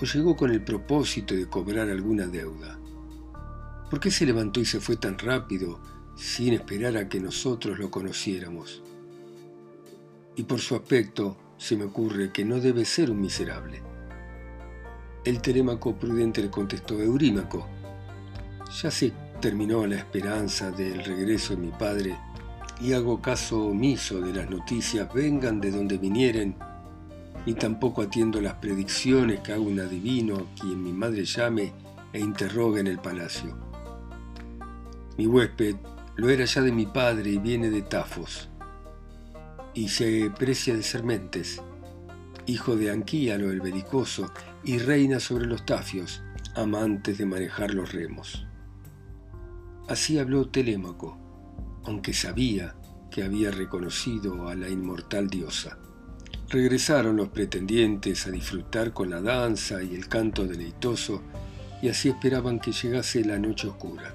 ¿O 0.00 0.04
llegó 0.04 0.36
con 0.36 0.50
el 0.50 0.62
propósito 0.62 1.34
de 1.34 1.46
cobrar 1.46 1.88
alguna 1.88 2.26
deuda? 2.26 2.78
¿Por 3.90 3.98
qué 3.98 4.10
se 4.10 4.26
levantó 4.26 4.60
y 4.60 4.66
se 4.66 4.80
fue 4.80 4.96
tan 4.96 5.18
rápido 5.18 5.80
sin 6.16 6.52
esperar 6.52 6.96
a 6.96 7.08
que 7.08 7.18
nosotros 7.18 7.78
lo 7.78 7.90
conociéramos? 7.90 8.82
Y 10.34 10.42
por 10.42 10.60
su 10.60 10.74
aspecto 10.74 11.36
se 11.56 11.76
me 11.76 11.84
ocurre 11.84 12.30
que 12.30 12.44
no 12.44 12.60
debe 12.60 12.84
ser 12.84 13.10
un 13.10 13.20
miserable. 13.20 13.82
El 15.24 15.40
telémaco 15.40 15.96
prudente 15.96 16.42
le 16.42 16.50
contestó 16.50 17.00
Eurímaco, 17.00 17.66
ya 18.82 18.90
se 18.90 19.12
terminó 19.40 19.86
la 19.86 19.96
esperanza 19.96 20.70
del 20.70 21.04
regreso 21.04 21.54
de 21.54 21.62
mi 21.62 21.70
padre 21.70 22.18
y 22.80 22.92
hago 22.92 23.22
caso 23.22 23.66
omiso 23.66 24.20
de 24.20 24.34
las 24.34 24.50
noticias 24.50 25.12
vengan 25.12 25.60
de 25.60 25.70
donde 25.70 25.96
vinieren, 25.96 26.56
ni 27.46 27.54
tampoco 27.54 28.02
atiendo 28.02 28.40
las 28.40 28.54
predicciones 28.54 29.40
que 29.40 29.52
hago 29.52 29.62
un 29.62 29.80
adivino 29.80 30.48
quien 30.60 30.82
mi 30.82 30.92
madre 30.92 31.24
llame 31.24 31.72
e 32.12 32.20
interrogue 32.20 32.80
en 32.80 32.88
el 32.88 32.98
palacio. 32.98 33.56
Mi 35.16 35.26
huésped 35.26 35.76
lo 36.16 36.28
era 36.28 36.44
ya 36.44 36.60
de 36.60 36.72
mi 36.72 36.86
padre 36.86 37.30
y 37.30 37.38
viene 37.38 37.70
de 37.70 37.82
Tafos, 37.82 38.48
y 39.74 39.88
se 39.88 40.30
precia 40.36 40.74
de 40.74 40.82
Sermentes, 40.82 41.62
hijo 42.46 42.76
de 42.76 42.90
Anquíalo 42.90 43.50
el 43.50 43.60
belicoso, 43.60 44.30
y 44.64 44.78
reina 44.78 45.20
sobre 45.20 45.46
los 45.46 45.64
tafios, 45.64 46.22
amantes 46.56 47.18
de 47.18 47.26
manejar 47.26 47.72
los 47.72 47.92
remos. 47.92 48.46
Así 49.88 50.18
habló 50.18 50.48
Telémaco, 50.48 51.16
aunque 51.84 52.12
sabía 52.12 52.74
que 53.10 53.22
había 53.22 53.52
reconocido 53.52 54.48
a 54.48 54.56
la 54.56 54.68
inmortal 54.68 55.28
diosa. 55.28 55.78
Regresaron 56.48 57.16
los 57.16 57.28
pretendientes 57.28 58.28
a 58.28 58.30
disfrutar 58.30 58.92
con 58.92 59.10
la 59.10 59.20
danza 59.20 59.82
y 59.82 59.96
el 59.96 60.06
canto 60.06 60.46
deleitoso, 60.46 61.22
y 61.82 61.88
así 61.88 62.08
esperaban 62.08 62.60
que 62.60 62.70
llegase 62.70 63.24
la 63.24 63.36
noche 63.36 63.66
oscura. 63.66 64.14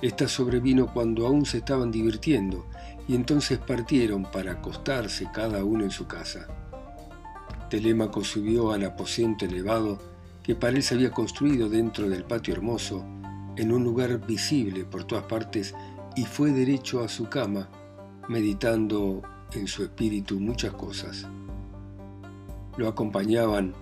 Esta 0.00 0.26
sobrevino 0.26 0.90
cuando 0.90 1.26
aún 1.26 1.44
se 1.44 1.58
estaban 1.58 1.90
divirtiendo, 1.90 2.66
y 3.06 3.14
entonces 3.14 3.58
partieron 3.58 4.22
para 4.22 4.52
acostarse 4.52 5.28
cada 5.34 5.62
uno 5.62 5.84
en 5.84 5.90
su 5.90 6.06
casa. 6.06 6.46
Telémaco 7.68 8.24
subió 8.24 8.72
al 8.72 8.82
aposento 8.84 9.44
elevado 9.44 9.98
que 10.42 10.54
para 10.54 10.76
él 10.76 10.82
se 10.82 10.94
había 10.94 11.10
construido 11.10 11.68
dentro 11.68 12.08
del 12.08 12.24
patio 12.24 12.54
hermoso, 12.54 13.04
en 13.56 13.70
un 13.70 13.84
lugar 13.84 14.26
visible 14.26 14.84
por 14.86 15.04
todas 15.04 15.24
partes, 15.24 15.74
y 16.16 16.24
fue 16.24 16.52
derecho 16.52 17.04
a 17.04 17.08
su 17.08 17.28
cama, 17.28 17.68
meditando 18.28 19.20
en 19.52 19.66
su 19.66 19.82
espíritu 19.82 20.40
muchas 20.40 20.72
cosas. 20.72 21.26
Lo 22.76 22.88
acompañaban 22.88 23.74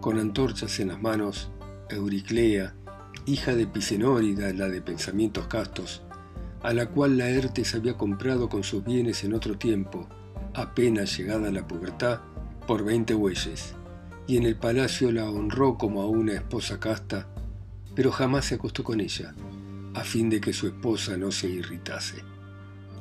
con 0.00 0.18
antorchas 0.18 0.78
en 0.80 0.88
las 0.88 1.02
manos 1.02 1.50
Euriclea, 1.90 2.74
hija 3.26 3.54
de 3.54 3.66
Pisenórida, 3.66 4.52
la 4.52 4.68
de 4.68 4.80
pensamientos 4.80 5.48
castos, 5.48 6.02
a 6.62 6.72
la 6.72 6.86
cual 6.86 7.18
Laertes 7.18 7.74
había 7.74 7.94
comprado 7.96 8.48
con 8.48 8.62
sus 8.62 8.84
bienes 8.84 9.24
en 9.24 9.34
otro 9.34 9.58
tiempo, 9.58 10.08
apenas 10.54 11.16
llegada 11.16 11.48
a 11.48 11.52
la 11.52 11.66
pubertad, 11.66 12.20
por 12.66 12.84
veinte 12.84 13.14
bueyes, 13.14 13.74
y 14.26 14.36
en 14.36 14.44
el 14.44 14.56
palacio 14.56 15.10
la 15.10 15.28
honró 15.28 15.78
como 15.78 16.02
a 16.02 16.06
una 16.06 16.34
esposa 16.34 16.78
casta, 16.78 17.26
pero 17.94 18.12
jamás 18.12 18.44
se 18.46 18.56
acostó 18.56 18.84
con 18.84 19.00
ella, 19.00 19.34
a 19.94 20.04
fin 20.04 20.30
de 20.30 20.40
que 20.40 20.52
su 20.52 20.66
esposa 20.66 21.16
no 21.16 21.32
se 21.32 21.48
irritase. 21.48 22.22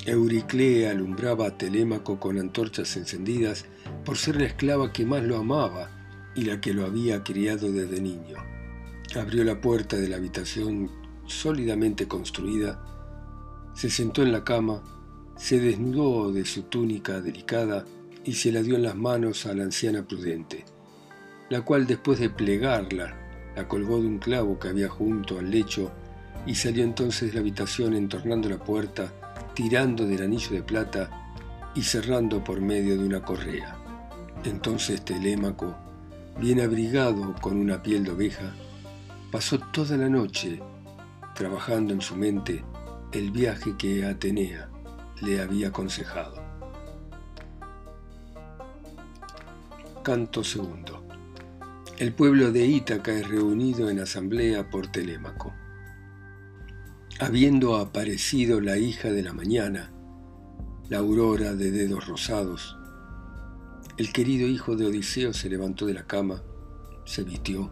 Euriclea 0.06 0.92
alumbraba 0.92 1.48
a 1.48 1.58
Telémaco 1.58 2.20
con 2.20 2.40
antorchas 2.40 2.96
encendidas 2.96 3.66
por 4.08 4.18
ser 4.18 4.38
la 4.38 4.46
esclava 4.46 4.94
que 4.94 5.06
más 5.06 5.22
lo 5.22 5.36
amaba 5.36 5.90
y 6.34 6.46
la 6.46 6.62
que 6.62 6.74
lo 6.74 6.86
había 6.86 7.26
criado 7.26 7.74
desde 7.74 8.00
niño. 8.00 8.38
Abrió 9.20 9.44
la 9.44 9.60
puerta 9.60 9.98
de 9.98 10.08
la 10.08 10.16
habitación 10.16 10.90
sólidamente 11.26 12.08
construida, 12.08 12.82
se 13.74 13.90
sentó 13.90 14.24
en 14.24 14.32
la 14.32 14.46
cama, 14.46 14.82
se 15.36 15.60
desnudó 15.60 16.32
de 16.32 16.46
su 16.46 16.64
túnica 16.64 17.20
delicada 17.20 17.84
y 18.24 18.32
se 18.36 18.54
la 18.54 18.62
dio 18.62 18.78
en 18.78 18.84
las 18.84 18.96
manos 18.96 19.46
a 19.46 19.54
la 19.54 19.64
anciana 19.64 20.08
prudente, 20.08 20.64
la 21.50 21.66
cual 21.66 21.86
después 21.86 22.18
de 22.18 22.30
plegarla, 22.30 23.14
la 23.58 23.68
colgó 23.68 24.00
de 24.00 24.08
un 24.08 24.20
clavo 24.20 24.58
que 24.58 24.70
había 24.70 24.88
junto 24.88 25.38
al 25.38 25.52
lecho 25.52 25.92
y 26.46 26.56
salió 26.56 26.86
entonces 26.86 27.28
de 27.28 27.34
la 27.34 27.42
habitación 27.42 27.94
entornando 27.94 28.48
la 28.48 28.64
puerta, 28.64 29.12
tirando 29.54 30.08
del 30.08 30.24
anillo 30.24 30.52
de 30.52 30.64
plata 30.64 31.10
y 31.76 31.82
cerrando 31.82 32.42
por 32.42 32.62
medio 32.62 32.98
de 32.98 33.04
una 33.04 33.22
correa. 33.22 33.84
Entonces 34.44 35.04
Telémaco, 35.04 35.76
bien 36.40 36.62
abrigado 36.62 37.36
con 37.42 37.58
una 37.58 37.82
piel 37.82 38.04
de 38.04 38.12
oveja, 38.12 38.54
pasó 39.32 39.60
toda 39.60 39.98
la 39.98 40.10
noche 40.10 40.62
trabajando 41.36 41.94
en 41.94 42.02
su 42.02 42.16
mente 42.16 42.64
el 43.12 43.32
viaje 43.32 43.76
que 43.78 44.06
Atenea 44.06 44.70
le 45.22 45.42
había 45.42 45.70
aconsejado. 45.70 46.36
Canto 50.04 50.44
segundo. 50.44 51.04
El 51.98 52.14
pueblo 52.14 52.52
de 52.52 52.66
Ítaca 52.66 53.12
es 53.12 53.28
reunido 53.28 53.90
en 53.90 54.00
asamblea 54.00 54.70
por 54.70 54.88
Telémaco. 54.88 55.54
Habiendo 57.20 57.76
aparecido 57.78 58.62
la 58.62 58.78
hija 58.78 59.10
de 59.10 59.24
la 59.24 59.34
mañana, 59.34 59.92
la 60.90 61.00
aurora 61.00 61.56
de 61.56 61.72
dedos 61.72 62.08
rosados, 62.08 62.77
el 63.98 64.14
querido 64.14 64.48
hijo 64.48 64.76
de 64.76 64.86
Odiseo 64.86 65.34
se 65.34 65.50
levantó 65.50 65.86
de 65.86 65.94
la 65.94 66.08
cama, 66.08 66.42
se 67.06 67.24
vistió, 67.24 67.72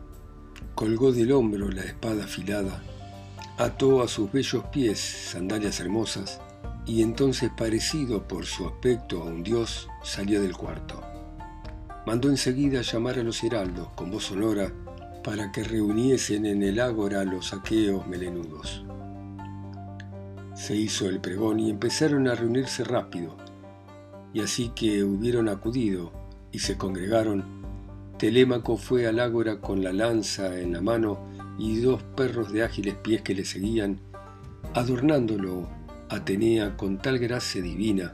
colgó 0.73 1.11
del 1.11 1.31
hombro 1.31 1.69
la 1.69 1.83
espada 1.83 2.25
afilada, 2.25 2.83
ató 3.57 4.01
a 4.01 4.07
sus 4.07 4.31
bellos 4.31 4.63
pies 4.71 4.99
sandalias 4.99 5.79
hermosas, 5.79 6.41
y 6.85 7.01
entonces 7.01 7.51
parecido 7.55 8.27
por 8.27 8.45
su 8.45 8.67
aspecto 8.67 9.21
a 9.21 9.25
un 9.25 9.43
dios, 9.43 9.87
salió 10.03 10.41
del 10.41 10.55
cuarto 10.55 11.01
mandó 12.05 12.29
enseguida 12.29 12.81
llamar 12.81 13.19
a 13.19 13.23
los 13.23 13.43
heraldos 13.43 13.89
con 13.95 14.11
voz 14.11 14.25
sonora 14.25 14.71
para 15.23 15.51
que 15.51 15.63
reuniesen 15.63 16.45
en 16.45 16.61
el 16.61 16.79
ágora 16.79 17.23
los 17.23 17.53
aqueos 17.53 18.07
melenudos. 18.07 18.83
Se 20.53 20.75
hizo 20.75 21.09
el 21.09 21.19
pregón 21.19 21.59
y 21.59 21.69
empezaron 21.69 22.27
a 22.27 22.35
reunirse 22.35 22.83
rápido, 22.83 23.35
y 24.35 24.41
así 24.41 24.73
que 24.75 25.01
hubieron 25.05 25.47
acudido 25.47 26.11
y 26.51 26.59
se 26.59 26.77
congregaron, 26.77 27.45
Telémaco 28.19 28.75
fue 28.75 29.07
al 29.07 29.21
ágora 29.21 29.61
con 29.61 29.81
la 29.81 29.93
lanza 29.93 30.59
en 30.59 30.73
la 30.73 30.81
mano 30.81 31.19
y 31.57 31.79
dos 31.79 32.03
perros 32.17 32.51
de 32.51 32.61
ágiles 32.61 32.95
pies 32.95 33.21
que 33.21 33.33
le 33.33 33.45
seguían, 33.45 33.97
adornándolo 34.73 35.69
Atenea 36.09 36.75
con 36.75 36.97
tal 36.97 37.17
gracia 37.17 37.61
divina 37.61 38.13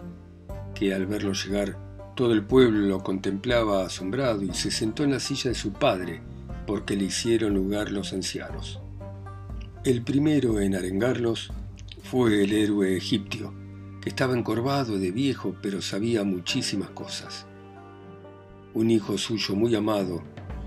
que 0.75 0.94
al 0.94 1.08
verlo 1.08 1.34
llegar 1.34 1.75
todo 2.16 2.34
el 2.34 2.44
pueblo 2.44 2.88
lo 2.88 3.01
contemplaba 3.01 3.84
asombrado 3.84 4.44
y 4.44 4.54
se 4.54 4.70
sentó 4.70 5.04
en 5.04 5.13
la 5.13 5.20
silla 5.20 5.50
de 5.50 5.56
su 5.56 5.74
padre 5.74 6.22
porque 6.68 6.96
le 6.96 7.06
hicieron 7.06 7.56
lugar 7.56 7.92
los 7.92 8.13
ancianos. 8.13 8.80
El 9.84 10.04
primero 10.04 10.60
en 10.60 10.75
arengarlos 10.75 11.51
fue 12.04 12.44
el 12.44 12.54
héroe 12.54 12.96
egipcio, 12.96 13.61
que 14.01 14.10
estaba 14.10 14.38
encorvado 14.38 14.98
de 14.98 15.12
viejo, 15.12 15.55
pero 15.62 15.81
sabía 15.81 16.24
muchísimas 16.24 16.89
cosas. 16.89 17.46
Un 18.74 18.89
hijo 18.89 19.17
suyo 19.17 19.55
muy 19.55 19.75
amado, 19.75 20.24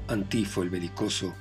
Antifo 0.09 0.62
el 0.62 0.71
belicoso, 0.71 1.35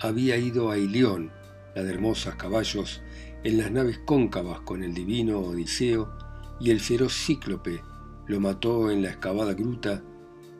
había 0.00 0.36
ido 0.36 0.70
a 0.70 0.78
Ilión, 0.78 1.30
la 1.74 1.82
de 1.82 1.92
hermosos 1.92 2.36
caballos, 2.36 3.02
en 3.42 3.58
las 3.58 3.70
naves 3.70 3.98
cóncavas 3.98 4.60
con 4.60 4.82
el 4.82 4.94
divino 4.94 5.40
Odiseo, 5.40 6.12
y 6.60 6.70
el 6.70 6.80
feroz 6.80 7.12
cíclope 7.12 7.82
lo 8.26 8.40
mató 8.40 8.90
en 8.90 9.02
la 9.02 9.10
excavada 9.10 9.54
gruta 9.54 10.02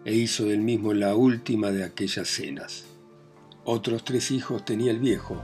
e 0.05 0.15
hizo 0.15 0.45
del 0.45 0.61
mismo 0.61 0.93
la 0.93 1.15
última 1.15 1.71
de 1.71 1.85
aquellas 1.85 2.29
cenas. 2.29 2.85
Otros 3.65 4.05
tres 4.05 4.31
hijos 4.31 4.65
tenía 4.65 4.91
el 4.91 4.99
viejo. 4.99 5.43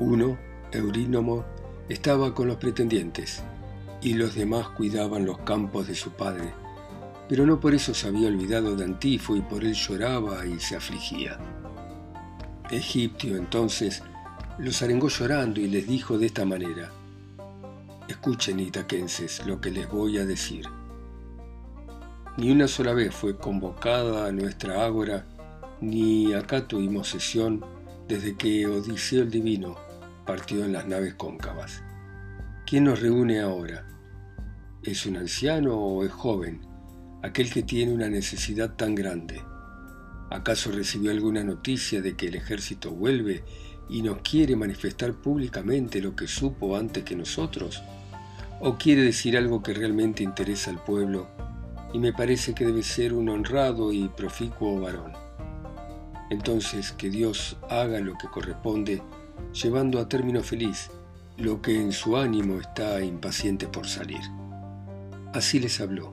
Uno, 0.00 0.38
Eurínomo, 0.72 1.44
estaba 1.88 2.34
con 2.34 2.48
los 2.48 2.56
pretendientes, 2.56 3.44
y 4.02 4.14
los 4.14 4.34
demás 4.34 4.68
cuidaban 4.68 5.26
los 5.26 5.38
campos 5.38 5.86
de 5.86 5.94
su 5.94 6.10
padre, 6.12 6.52
pero 7.28 7.46
no 7.46 7.60
por 7.60 7.74
eso 7.74 7.94
se 7.94 8.08
había 8.08 8.28
olvidado 8.28 8.74
de 8.74 8.84
Antifo 8.84 9.36
y 9.36 9.40
por 9.40 9.64
él 9.64 9.74
lloraba 9.74 10.44
y 10.46 10.58
se 10.58 10.76
afligía. 10.76 11.38
Egiptio 12.70 13.36
entonces 13.36 14.02
los 14.58 14.82
arengó 14.82 15.08
llorando 15.08 15.60
y 15.60 15.68
les 15.68 15.86
dijo 15.86 16.18
de 16.18 16.26
esta 16.26 16.44
manera, 16.44 16.92
Escuchen, 18.08 18.58
itaquenses, 18.58 19.46
lo 19.46 19.60
que 19.60 19.70
les 19.70 19.88
voy 19.88 20.18
a 20.18 20.26
decir. 20.26 20.66
Ni 22.36 22.50
una 22.50 22.66
sola 22.66 22.92
vez 22.92 23.14
fue 23.14 23.36
convocada 23.36 24.26
a 24.26 24.32
nuestra 24.32 24.84
ágora, 24.84 25.26
ni 25.80 26.32
acá 26.32 26.66
tuvimos 26.66 27.08
sesión 27.08 27.64
desde 28.08 28.36
que 28.36 28.66
Odiseo 28.66 29.22
el 29.22 29.30
Divino 29.30 29.76
partió 30.26 30.64
en 30.64 30.72
las 30.72 30.86
naves 30.86 31.14
cóncavas. 31.14 31.84
¿Quién 32.70 32.84
nos 32.84 33.00
reúne 33.00 33.40
ahora? 33.40 33.84
¿Es 34.84 35.04
un 35.04 35.16
anciano 35.16 35.74
o 35.74 36.04
es 36.04 36.12
joven, 36.12 36.60
aquel 37.20 37.52
que 37.52 37.64
tiene 37.64 37.92
una 37.92 38.08
necesidad 38.08 38.76
tan 38.76 38.94
grande? 38.94 39.42
¿Acaso 40.30 40.70
recibió 40.70 41.10
alguna 41.10 41.42
noticia 41.42 42.00
de 42.00 42.14
que 42.14 42.28
el 42.28 42.36
ejército 42.36 42.92
vuelve 42.92 43.42
y 43.88 44.02
nos 44.02 44.18
quiere 44.18 44.54
manifestar 44.54 45.14
públicamente 45.14 46.00
lo 46.00 46.14
que 46.14 46.28
supo 46.28 46.76
antes 46.76 47.02
que 47.02 47.16
nosotros? 47.16 47.82
¿O 48.60 48.76
quiere 48.76 49.02
decir 49.02 49.36
algo 49.36 49.64
que 49.64 49.74
realmente 49.74 50.22
interesa 50.22 50.70
al 50.70 50.84
pueblo? 50.84 51.26
Y 51.92 51.98
me 51.98 52.12
parece 52.12 52.54
que 52.54 52.66
debe 52.66 52.84
ser 52.84 53.14
un 53.14 53.30
honrado 53.30 53.92
y 53.92 54.08
proficuo 54.10 54.80
varón. 54.80 55.10
Entonces 56.30 56.92
que 56.92 57.10
Dios 57.10 57.56
haga 57.68 57.98
lo 57.98 58.14
que 58.16 58.28
corresponde, 58.28 59.02
llevando 59.60 59.98
a 59.98 60.08
término 60.08 60.40
feliz 60.44 60.88
lo 61.40 61.62
que 61.62 61.80
en 61.80 61.92
su 61.92 62.16
ánimo 62.16 62.60
está 62.60 63.02
impaciente 63.02 63.66
por 63.66 63.86
salir. 63.86 64.20
Así 65.32 65.58
les 65.58 65.80
habló. 65.80 66.10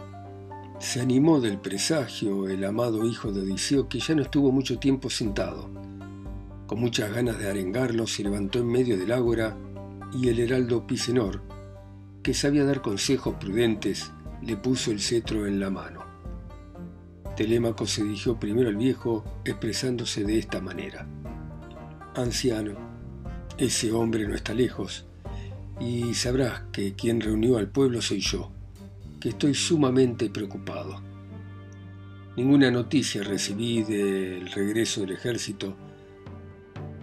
Se 0.79 1.01
animó 1.01 1.41
del 1.41 1.59
presagio 1.59 2.47
el 2.47 2.63
amado 2.63 3.05
hijo 3.05 3.31
de 3.31 3.41
Odiseo, 3.41 3.89
que 3.89 3.99
ya 3.99 4.15
no 4.15 4.21
estuvo 4.21 4.51
mucho 4.51 4.79
tiempo 4.79 5.09
sentado. 5.09 5.69
Con 6.65 6.79
muchas 6.79 7.11
ganas 7.11 7.39
de 7.39 7.49
arengarlo, 7.49 8.07
se 8.07 8.23
levantó 8.23 8.59
en 8.59 8.67
medio 8.67 8.97
del 8.97 9.11
ágora 9.11 9.57
y 10.13 10.29
el 10.29 10.39
heraldo 10.39 10.87
Pisenor, 10.87 11.41
que 12.23 12.33
sabía 12.33 12.63
dar 12.63 12.81
consejos 12.81 13.35
prudentes, 13.39 14.11
le 14.41 14.55
puso 14.55 14.91
el 14.91 15.01
cetro 15.01 15.45
en 15.45 15.59
la 15.59 15.69
mano. 15.69 16.05
Telémaco 17.35 17.85
se 17.85 18.03
dirigió 18.03 18.39
primero 18.39 18.69
al 18.69 18.77
viejo, 18.77 19.23
expresándose 19.45 20.23
de 20.23 20.37
esta 20.39 20.61
manera. 20.61 21.07
Anciano, 22.15 22.73
ese 23.57 23.91
hombre 23.91 24.27
no 24.27 24.35
está 24.35 24.53
lejos, 24.53 25.06
y 25.79 26.13
sabrás 26.13 26.63
que 26.71 26.93
quien 26.93 27.21
reunió 27.21 27.57
al 27.57 27.69
pueblo 27.69 28.01
soy 28.01 28.19
yo, 28.19 28.51
que 29.19 29.29
estoy 29.29 29.53
sumamente 29.53 30.29
preocupado. 30.29 31.01
Ninguna 32.35 32.69
noticia 32.71 33.23
recibí 33.23 33.83
del 33.83 34.51
regreso 34.51 35.01
del 35.01 35.11
ejército 35.11 35.75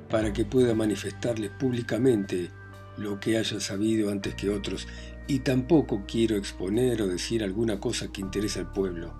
para 0.08 0.32
que 0.32 0.44
pueda 0.44 0.74
manifestarles 0.74 1.50
públicamente 1.50 2.50
lo 2.96 3.18
que 3.18 3.36
haya 3.36 3.58
sabido 3.58 4.10
antes 4.10 4.34
que 4.34 4.50
otros, 4.50 4.86
y 5.26 5.40
tampoco 5.40 6.04
quiero 6.06 6.36
exponer 6.36 7.02
o 7.02 7.08
decir 7.08 7.42
alguna 7.42 7.80
cosa 7.80 8.12
que 8.12 8.20
interese 8.20 8.60
al 8.60 8.70
pueblo. 8.70 9.14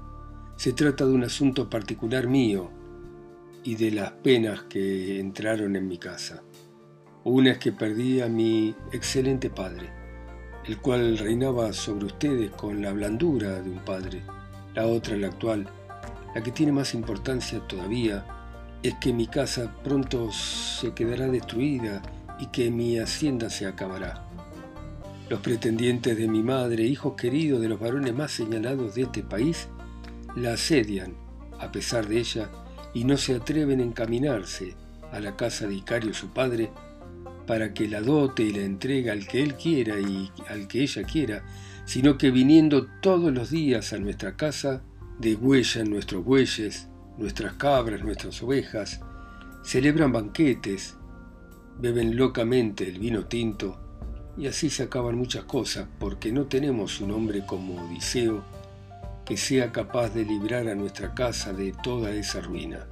Se 0.57 0.73
trata 0.73 1.05
de 1.05 1.12
un 1.12 1.25
asunto 1.25 1.69
particular 1.69 2.29
mío 2.29 2.71
y 3.64 3.75
de 3.75 3.90
las 3.90 4.12
penas 4.12 4.62
que 4.64 5.19
entraron 5.19 5.75
en 5.75 5.88
mi 5.88 5.99
casa. 5.99 6.43
Una 7.27 7.53
es 7.53 7.59
que 7.59 7.73
perdí 7.73 8.21
a 8.21 8.29
mi 8.29 8.75
excelente 8.93 9.49
padre, 9.49 9.89
el 10.67 10.77
cual 10.77 11.17
reinaba 11.17 11.73
sobre 11.73 12.05
ustedes 12.05 12.51
con 12.51 12.83
la 12.83 12.93
blandura 12.93 13.63
de 13.63 13.71
un 13.71 13.79
padre. 13.79 14.23
La 14.75 14.87
otra, 14.87 15.17
la 15.17 15.29
actual, 15.29 15.67
la 16.35 16.43
que 16.43 16.53
tiene 16.53 16.73
más 16.73 16.93
importancia 16.93 17.67
todavía, 17.67 18.27
es 18.83 18.97
que 19.01 19.15
mi 19.15 19.27
casa 19.27 19.75
pronto 19.83 20.31
se 20.33 20.93
quedará 20.93 21.27
destruida 21.29 22.03
y 22.39 22.49
que 22.49 22.71
mi 22.71 22.99
hacienda 22.99 23.49
se 23.49 23.67
acabará. 23.67 24.29
Los 25.31 25.41
pretendientes 25.41 26.19
de 26.19 26.29
mi 26.29 26.43
madre, 26.43 26.83
hijos 26.83 27.15
queridos 27.15 27.63
de 27.63 27.69
los 27.71 27.81
varones 27.81 28.13
más 28.13 28.33
señalados 28.33 28.97
de 28.97 29.03
este 29.03 29.23
país, 29.23 29.69
la 30.37 30.53
asedian, 30.53 31.15
a 31.59 31.73
pesar 31.73 32.07
de 32.07 32.19
ella, 32.19 32.51
y 32.93 33.05
no 33.05 33.17
se 33.17 33.35
atreven 33.35 33.81
a 33.81 33.85
encaminarse 33.85 34.77
a 35.11 35.21
la 35.21 35.37
casa 35.37 35.67
de 35.67 35.77
Icario 35.77 36.13
su 36.13 36.29
padre, 36.29 36.71
para 37.47 37.75
que 37.75 37.89
la 37.89 38.01
dote 38.01 38.43
y 38.43 38.53
la 38.53 38.63
entregue 38.63 39.11
al 39.11 39.27
que 39.27 39.43
él 39.43 39.55
quiera 39.55 39.99
y 39.99 40.31
al 40.49 40.67
que 40.69 40.83
ella 40.83 41.03
quiera, 41.05 41.45
sino 41.85 42.17
que 42.19 42.31
viniendo 42.31 42.87
todos 43.01 43.33
los 43.33 43.51
días 43.51 43.93
a 43.93 43.99
nuestra 43.99 44.37
casa, 44.37 44.83
degüellan 45.19 45.91
nuestros 45.91 46.25
bueyes, 46.25 46.89
nuestras 47.19 47.55
cabras, 47.55 48.03
nuestras 48.03 48.43
ovejas, 48.43 49.01
celebran 49.63 50.13
banquetes, 50.13 50.97
beben 51.79 52.17
locamente 52.17 52.89
el 52.89 52.99
vino 52.99 53.27
tinto, 53.27 53.81
y 54.37 54.47
así 54.47 54.71
se 54.71 54.85
acaban 54.85 55.17
muchas 55.17 55.45
cosas, 55.45 55.87
porque 55.99 56.33
no 56.33 56.47
tenemos 56.47 57.01
un 57.01 57.13
hombre 57.13 57.45
como 57.47 57.85
Odiseo 57.85 58.43
que 59.25 59.37
sea 59.37 59.73
capaz 59.73 60.11
de 60.11 60.25
librar 60.25 60.69
a 60.69 60.75
nuestra 60.75 61.15
casa 61.15 61.53
de 61.53 61.73
toda 61.83 62.11
esa 62.11 62.41
ruina. 62.41 62.87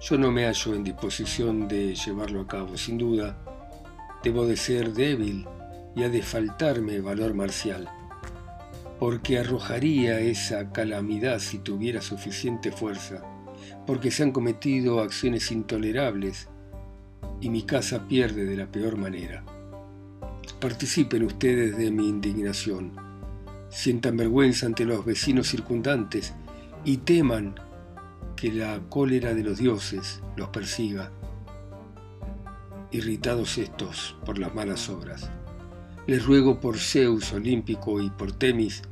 Yo 0.00 0.16
no 0.18 0.30
me 0.30 0.46
hallo 0.46 0.74
en 0.74 0.84
disposición 0.84 1.68
de 1.68 1.94
llevarlo 1.94 2.42
a 2.42 2.46
cabo, 2.46 2.76
sin 2.76 2.98
duda, 2.98 3.43
Debo 4.24 4.46
de 4.46 4.56
ser 4.56 4.94
débil 4.94 5.46
y 5.94 6.02
ha 6.02 6.08
de 6.08 6.22
faltarme 6.22 6.98
valor 7.00 7.34
marcial, 7.34 7.90
porque 8.98 9.38
arrojaría 9.38 10.18
esa 10.18 10.72
calamidad 10.72 11.40
si 11.40 11.58
tuviera 11.58 12.00
suficiente 12.00 12.72
fuerza, 12.72 13.22
porque 13.86 14.10
se 14.10 14.22
han 14.22 14.32
cometido 14.32 15.00
acciones 15.00 15.52
intolerables 15.52 16.48
y 17.42 17.50
mi 17.50 17.64
casa 17.64 18.08
pierde 18.08 18.46
de 18.46 18.56
la 18.56 18.66
peor 18.66 18.96
manera. 18.96 19.44
Participen 20.58 21.24
ustedes 21.24 21.76
de 21.76 21.90
mi 21.90 22.08
indignación, 22.08 22.92
sientan 23.68 24.16
vergüenza 24.16 24.64
ante 24.64 24.86
los 24.86 25.04
vecinos 25.04 25.48
circundantes 25.48 26.32
y 26.82 26.96
teman 26.96 27.56
que 28.36 28.50
la 28.50 28.80
cólera 28.88 29.34
de 29.34 29.44
los 29.44 29.58
dioses 29.58 30.22
los 30.34 30.48
persiga 30.48 31.12
irritados 32.94 33.58
estos 33.58 34.14
por 34.24 34.38
las 34.38 34.54
malas 34.54 34.88
obras. 34.88 35.28
Les 36.06 36.24
ruego 36.24 36.60
por 36.60 36.78
Zeus 36.78 37.32
olímpico 37.32 38.00
y 38.00 38.08
por 38.08 38.30
Temis, 38.30 38.82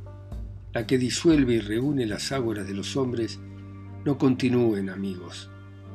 la 0.73 0.85
que 0.85 0.97
disuelve 0.97 1.53
y 1.53 1.59
reúne 1.61 2.05
las 2.05 2.33
ágoras 2.33 2.67
de 2.67 2.73
los 2.73 2.97
hombres, 2.97 3.39
no 4.03 4.17
continúen 4.17 4.89
amigos. 4.89 5.49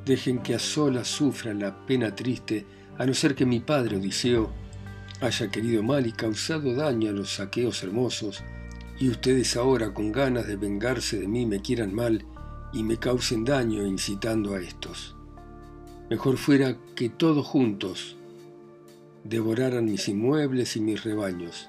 Dejen 0.07 0.39
que 0.39 0.55
a 0.55 0.59
solas 0.59 1.07
sufran 1.07 1.59
la 1.59 1.85
pena 1.85 2.15
triste, 2.15 2.65
a 2.97 3.05
no 3.05 3.13
ser 3.13 3.35
que 3.35 3.45
mi 3.45 3.61
padre 3.61 3.99
Odiseo 3.99 4.51
haya 5.21 5.51
querido 5.51 5.83
mal 5.83 6.07
y 6.07 6.13
causado 6.13 6.75
daño 6.75 7.11
a 7.11 7.13
los 7.13 7.35
saqueos 7.35 7.83
hermosos, 7.83 8.43
y 8.99 9.11
ustedes 9.11 9.55
ahora 9.55 9.93
con 9.93 10.13
ganas 10.13 10.47
de 10.47 10.57
vengarse 10.57 11.21
de 11.21 11.29
mí 11.29 11.45
me 11.45 11.61
quieran 11.61 11.95
mal 11.95 12.25
y 12.73 12.83
me 12.83 12.97
causen 12.97 13.45
daño 13.45 13.85
incitando 13.87 14.55
a 14.55 14.61
estos. 14.63 15.18
Mejor 16.11 16.39
fuera 16.39 16.77
que 16.95 17.11
todos 17.11 17.47
juntos 17.47 18.17
devoraran 19.25 19.85
mis 19.85 20.09
inmuebles 20.09 20.75
y 20.77 20.81
mis 20.81 21.05
rebaños, 21.05 21.69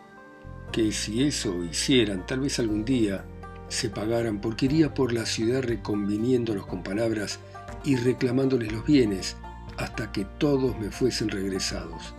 que 0.72 0.94
si 0.94 1.24
eso 1.24 1.62
hicieran, 1.64 2.26
tal 2.26 2.40
vez 2.40 2.58
algún 2.58 2.86
día 2.86 3.26
se 3.68 3.90
pagaran, 3.90 4.40
porque 4.40 4.68
iría 4.68 4.94
por 4.94 5.12
la 5.12 5.26
ciudad 5.26 5.62
reconviniéndolos 5.62 6.66
con 6.66 6.84
palabras 6.84 7.40
y 7.84 7.98
reclamándoles 7.98 8.72
los 8.72 8.86
bienes 8.86 9.36
hasta 9.78 10.12
que 10.14 10.24
todos 10.24 10.78
me 10.80 10.90
fuesen 10.90 11.30
regresados. 11.30 12.14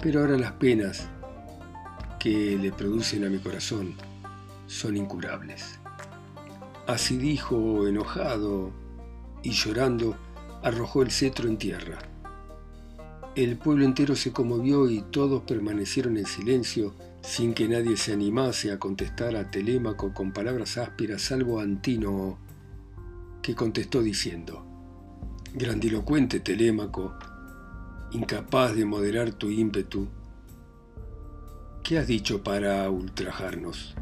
Pero 0.00 0.20
ahora 0.20 0.38
las 0.38 0.52
penas 0.52 1.08
que 2.20 2.56
le 2.56 2.70
producen 2.70 3.24
a 3.24 3.28
mi 3.28 3.38
corazón 3.38 3.94
son 4.66 4.96
incurables. 4.96 5.80
Así 6.86 7.16
dijo, 7.16 7.88
enojado 7.88 8.70
y 9.42 9.50
llorando, 9.50 10.16
arrojó 10.62 11.02
el 11.02 11.10
cetro 11.10 11.48
en 11.48 11.58
tierra. 11.58 11.98
El 13.36 13.56
pueblo 13.56 13.84
entero 13.84 14.16
se 14.16 14.32
conmovió 14.32 14.90
y 14.90 15.02
todos 15.02 15.42
permanecieron 15.42 16.16
en 16.16 16.26
silencio 16.26 16.94
sin 17.22 17.54
que 17.54 17.68
nadie 17.68 17.96
se 17.96 18.12
animase 18.12 18.72
a 18.72 18.78
contestar 18.78 19.36
a 19.36 19.50
Telémaco 19.50 20.12
con 20.12 20.32
palabras 20.32 20.78
ásperas, 20.78 21.22
salvo 21.22 21.60
Antino, 21.60 22.38
que 23.42 23.54
contestó 23.54 24.02
diciendo, 24.02 24.66
Grandilocuente 25.54 26.40
Telémaco, 26.40 27.14
incapaz 28.12 28.74
de 28.74 28.84
moderar 28.84 29.32
tu 29.32 29.50
ímpetu, 29.50 30.08
¿qué 31.82 31.98
has 31.98 32.06
dicho 32.06 32.42
para 32.42 32.88
ultrajarnos? 32.90 33.94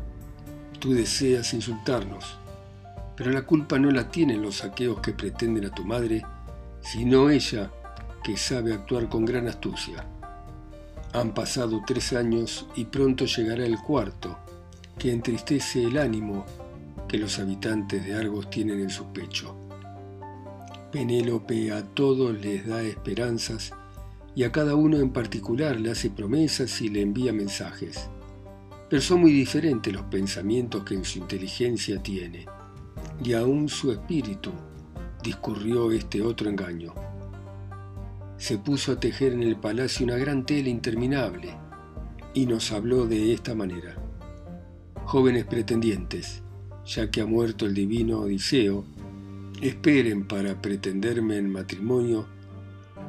Tú 0.79 0.93
deseas 0.93 1.53
insultarnos, 1.55 2.39
pero 3.17 3.31
la 3.31 3.43
culpa 3.43 3.79
no 3.79 3.91
la 3.91 4.11
tienen 4.11 4.43
los 4.43 4.57
saqueos 4.57 5.01
que 5.01 5.13
pretenden 5.13 5.67
a 5.67 5.75
tu 5.75 5.85
madre, 5.85 6.23
sino 6.91 7.29
ella 7.29 7.71
que 8.25 8.39
sabe 8.39 8.73
actuar 8.73 9.11
con 9.11 9.27
gran 9.27 9.47
astucia. 9.47 10.07
Han 11.13 11.35
pasado 11.35 11.83
tres 11.87 12.15
años 12.15 12.67
y 12.77 12.87
pronto 12.87 13.27
llegará 13.27 13.67
el 13.67 13.79
cuarto, 13.79 14.39
que 14.99 15.13
entristece 15.13 15.85
el 15.85 15.99
ánimo 15.99 16.47
que 17.07 17.19
los 17.19 17.39
habitantes 17.39 18.07
de 18.07 18.15
Argos 18.15 18.49
tienen 18.49 18.81
en 18.81 18.89
su 18.89 19.05
pecho. 19.13 19.55
Penélope 20.91 21.73
a 21.73 21.83
todos 21.83 22.39
les 22.41 22.67
da 22.67 22.83
esperanzas 22.83 23.71
y 24.35 24.45
a 24.45 24.53
cada 24.53 24.75
uno 24.75 24.97
en 24.97 25.11
particular 25.11 25.79
le 25.79 25.91
hace 25.91 26.09
promesas 26.09 26.81
y 26.81 26.89
le 26.89 27.03
envía 27.03 27.35
mensajes. 27.35 28.09
Pero 28.89 29.03
son 29.03 29.21
muy 29.21 29.33
diferentes 29.33 29.93
los 29.93 30.05
pensamientos 30.05 30.85
que 30.85 30.95
en 30.95 31.05
su 31.05 31.19
inteligencia 31.19 32.03
tiene, 32.03 32.47
y 33.23 33.35
aún 33.35 33.69
su 33.69 33.93
espíritu 33.93 34.53
discurrió 35.23 35.93
este 35.93 36.23
otro 36.23 36.49
engaño 36.49 36.95
se 38.39 38.57
puso 38.57 38.93
a 38.93 39.01
tejer 39.01 39.33
en 39.33 39.43
el 39.43 39.57
palacio 39.57 40.07
una 40.07 40.17
gran 40.17 40.47
tela 40.47 40.69
interminable 40.69 41.55
y 42.35 42.47
nos 42.47 42.71
habló 42.71 43.07
de 43.07 43.33
esta 43.33 43.55
manera. 43.55 43.97
Jóvenes 45.05 45.45
pretendientes, 45.45 46.43
ya 46.87 47.11
que 47.11 47.21
ha 47.21 47.27
muerto 47.27 47.67
el 47.67 47.75
divino 47.75 48.21
Odiseo, 48.21 48.85
esperen 49.61 50.29
para 50.29 50.63
pretenderme 50.63 51.37
en 51.37 51.51
matrimonio 51.51 52.27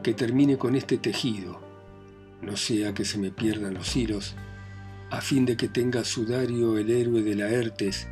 que 0.02 0.16
termine 0.16 0.58
con 0.58 0.76
este 0.76 0.98
tejido, 0.98 1.60
no 2.42 2.58
sea 2.58 2.96
que 2.96 3.06
se 3.06 3.20
me 3.20 3.30
pierdan 3.30 3.76
los 3.76 3.96
hilos, 3.96 4.36
a 5.12 5.22
fin 5.22 5.46
de 5.46 5.58
que 5.58 5.68
tenga 5.68 6.04
sudario 6.04 6.78
el 6.78 6.90
héroe 6.90 7.22
de 7.22 7.36
Laertes 7.36 8.08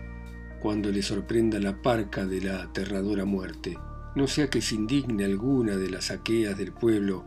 cuando 0.61 0.91
le 0.91 1.01
sorprenda 1.01 1.59
la 1.59 1.81
parca 1.81 2.25
de 2.25 2.41
la 2.41 2.61
aterradora 2.61 3.25
muerte 3.25 3.77
no 4.17 4.25
sea 4.25 4.49
que 4.49 4.63
se 4.63 4.73
indigne 4.73 5.25
alguna 5.25 5.75
de 5.77 5.91
las 5.91 6.09
aqueas 6.09 6.57
del 6.57 6.71
pueblo 6.71 7.23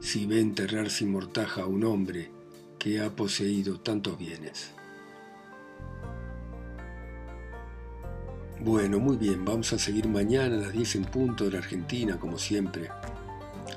si 0.00 0.26
ve 0.26 0.40
enterrar 0.40 0.90
sin 0.90 1.10
mortaja 1.10 1.62
a 1.62 1.66
un 1.66 1.84
hombre 1.84 2.30
que 2.78 3.00
ha 3.00 3.08
poseído 3.08 3.80
tantos 3.80 4.18
bienes. 4.18 4.70
Bueno, 8.60 8.98
muy 8.98 9.16
bien, 9.16 9.42
vamos 9.46 9.72
a 9.72 9.78
seguir 9.78 10.06
mañana 10.06 10.56
a 10.56 10.60
las 10.60 10.72
10 10.74 10.96
en 10.96 11.04
punto 11.06 11.44
de 11.44 11.52
la 11.52 11.58
Argentina, 11.58 12.18
como 12.18 12.36
siempre. 12.36 12.90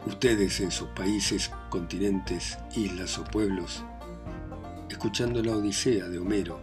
Ustedes 0.05 0.59
en 0.59 0.71
sus 0.71 0.89
países, 0.89 1.49
continentes, 1.69 2.57
islas 2.75 3.17
o 3.17 3.23
pueblos, 3.23 3.85
escuchando 4.89 5.41
la 5.41 5.55
Odisea 5.55 6.09
de 6.09 6.19
Homero, 6.19 6.59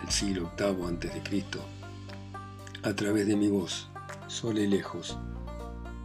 del 0.00 0.12
siglo 0.12 0.52
VIII 0.56 0.86
a.C., 0.86 1.44
a 2.82 2.94
través 2.94 3.26
de 3.26 3.36
mi 3.36 3.48
voz, 3.48 3.88
sole 4.28 4.68
lejos, 4.68 5.18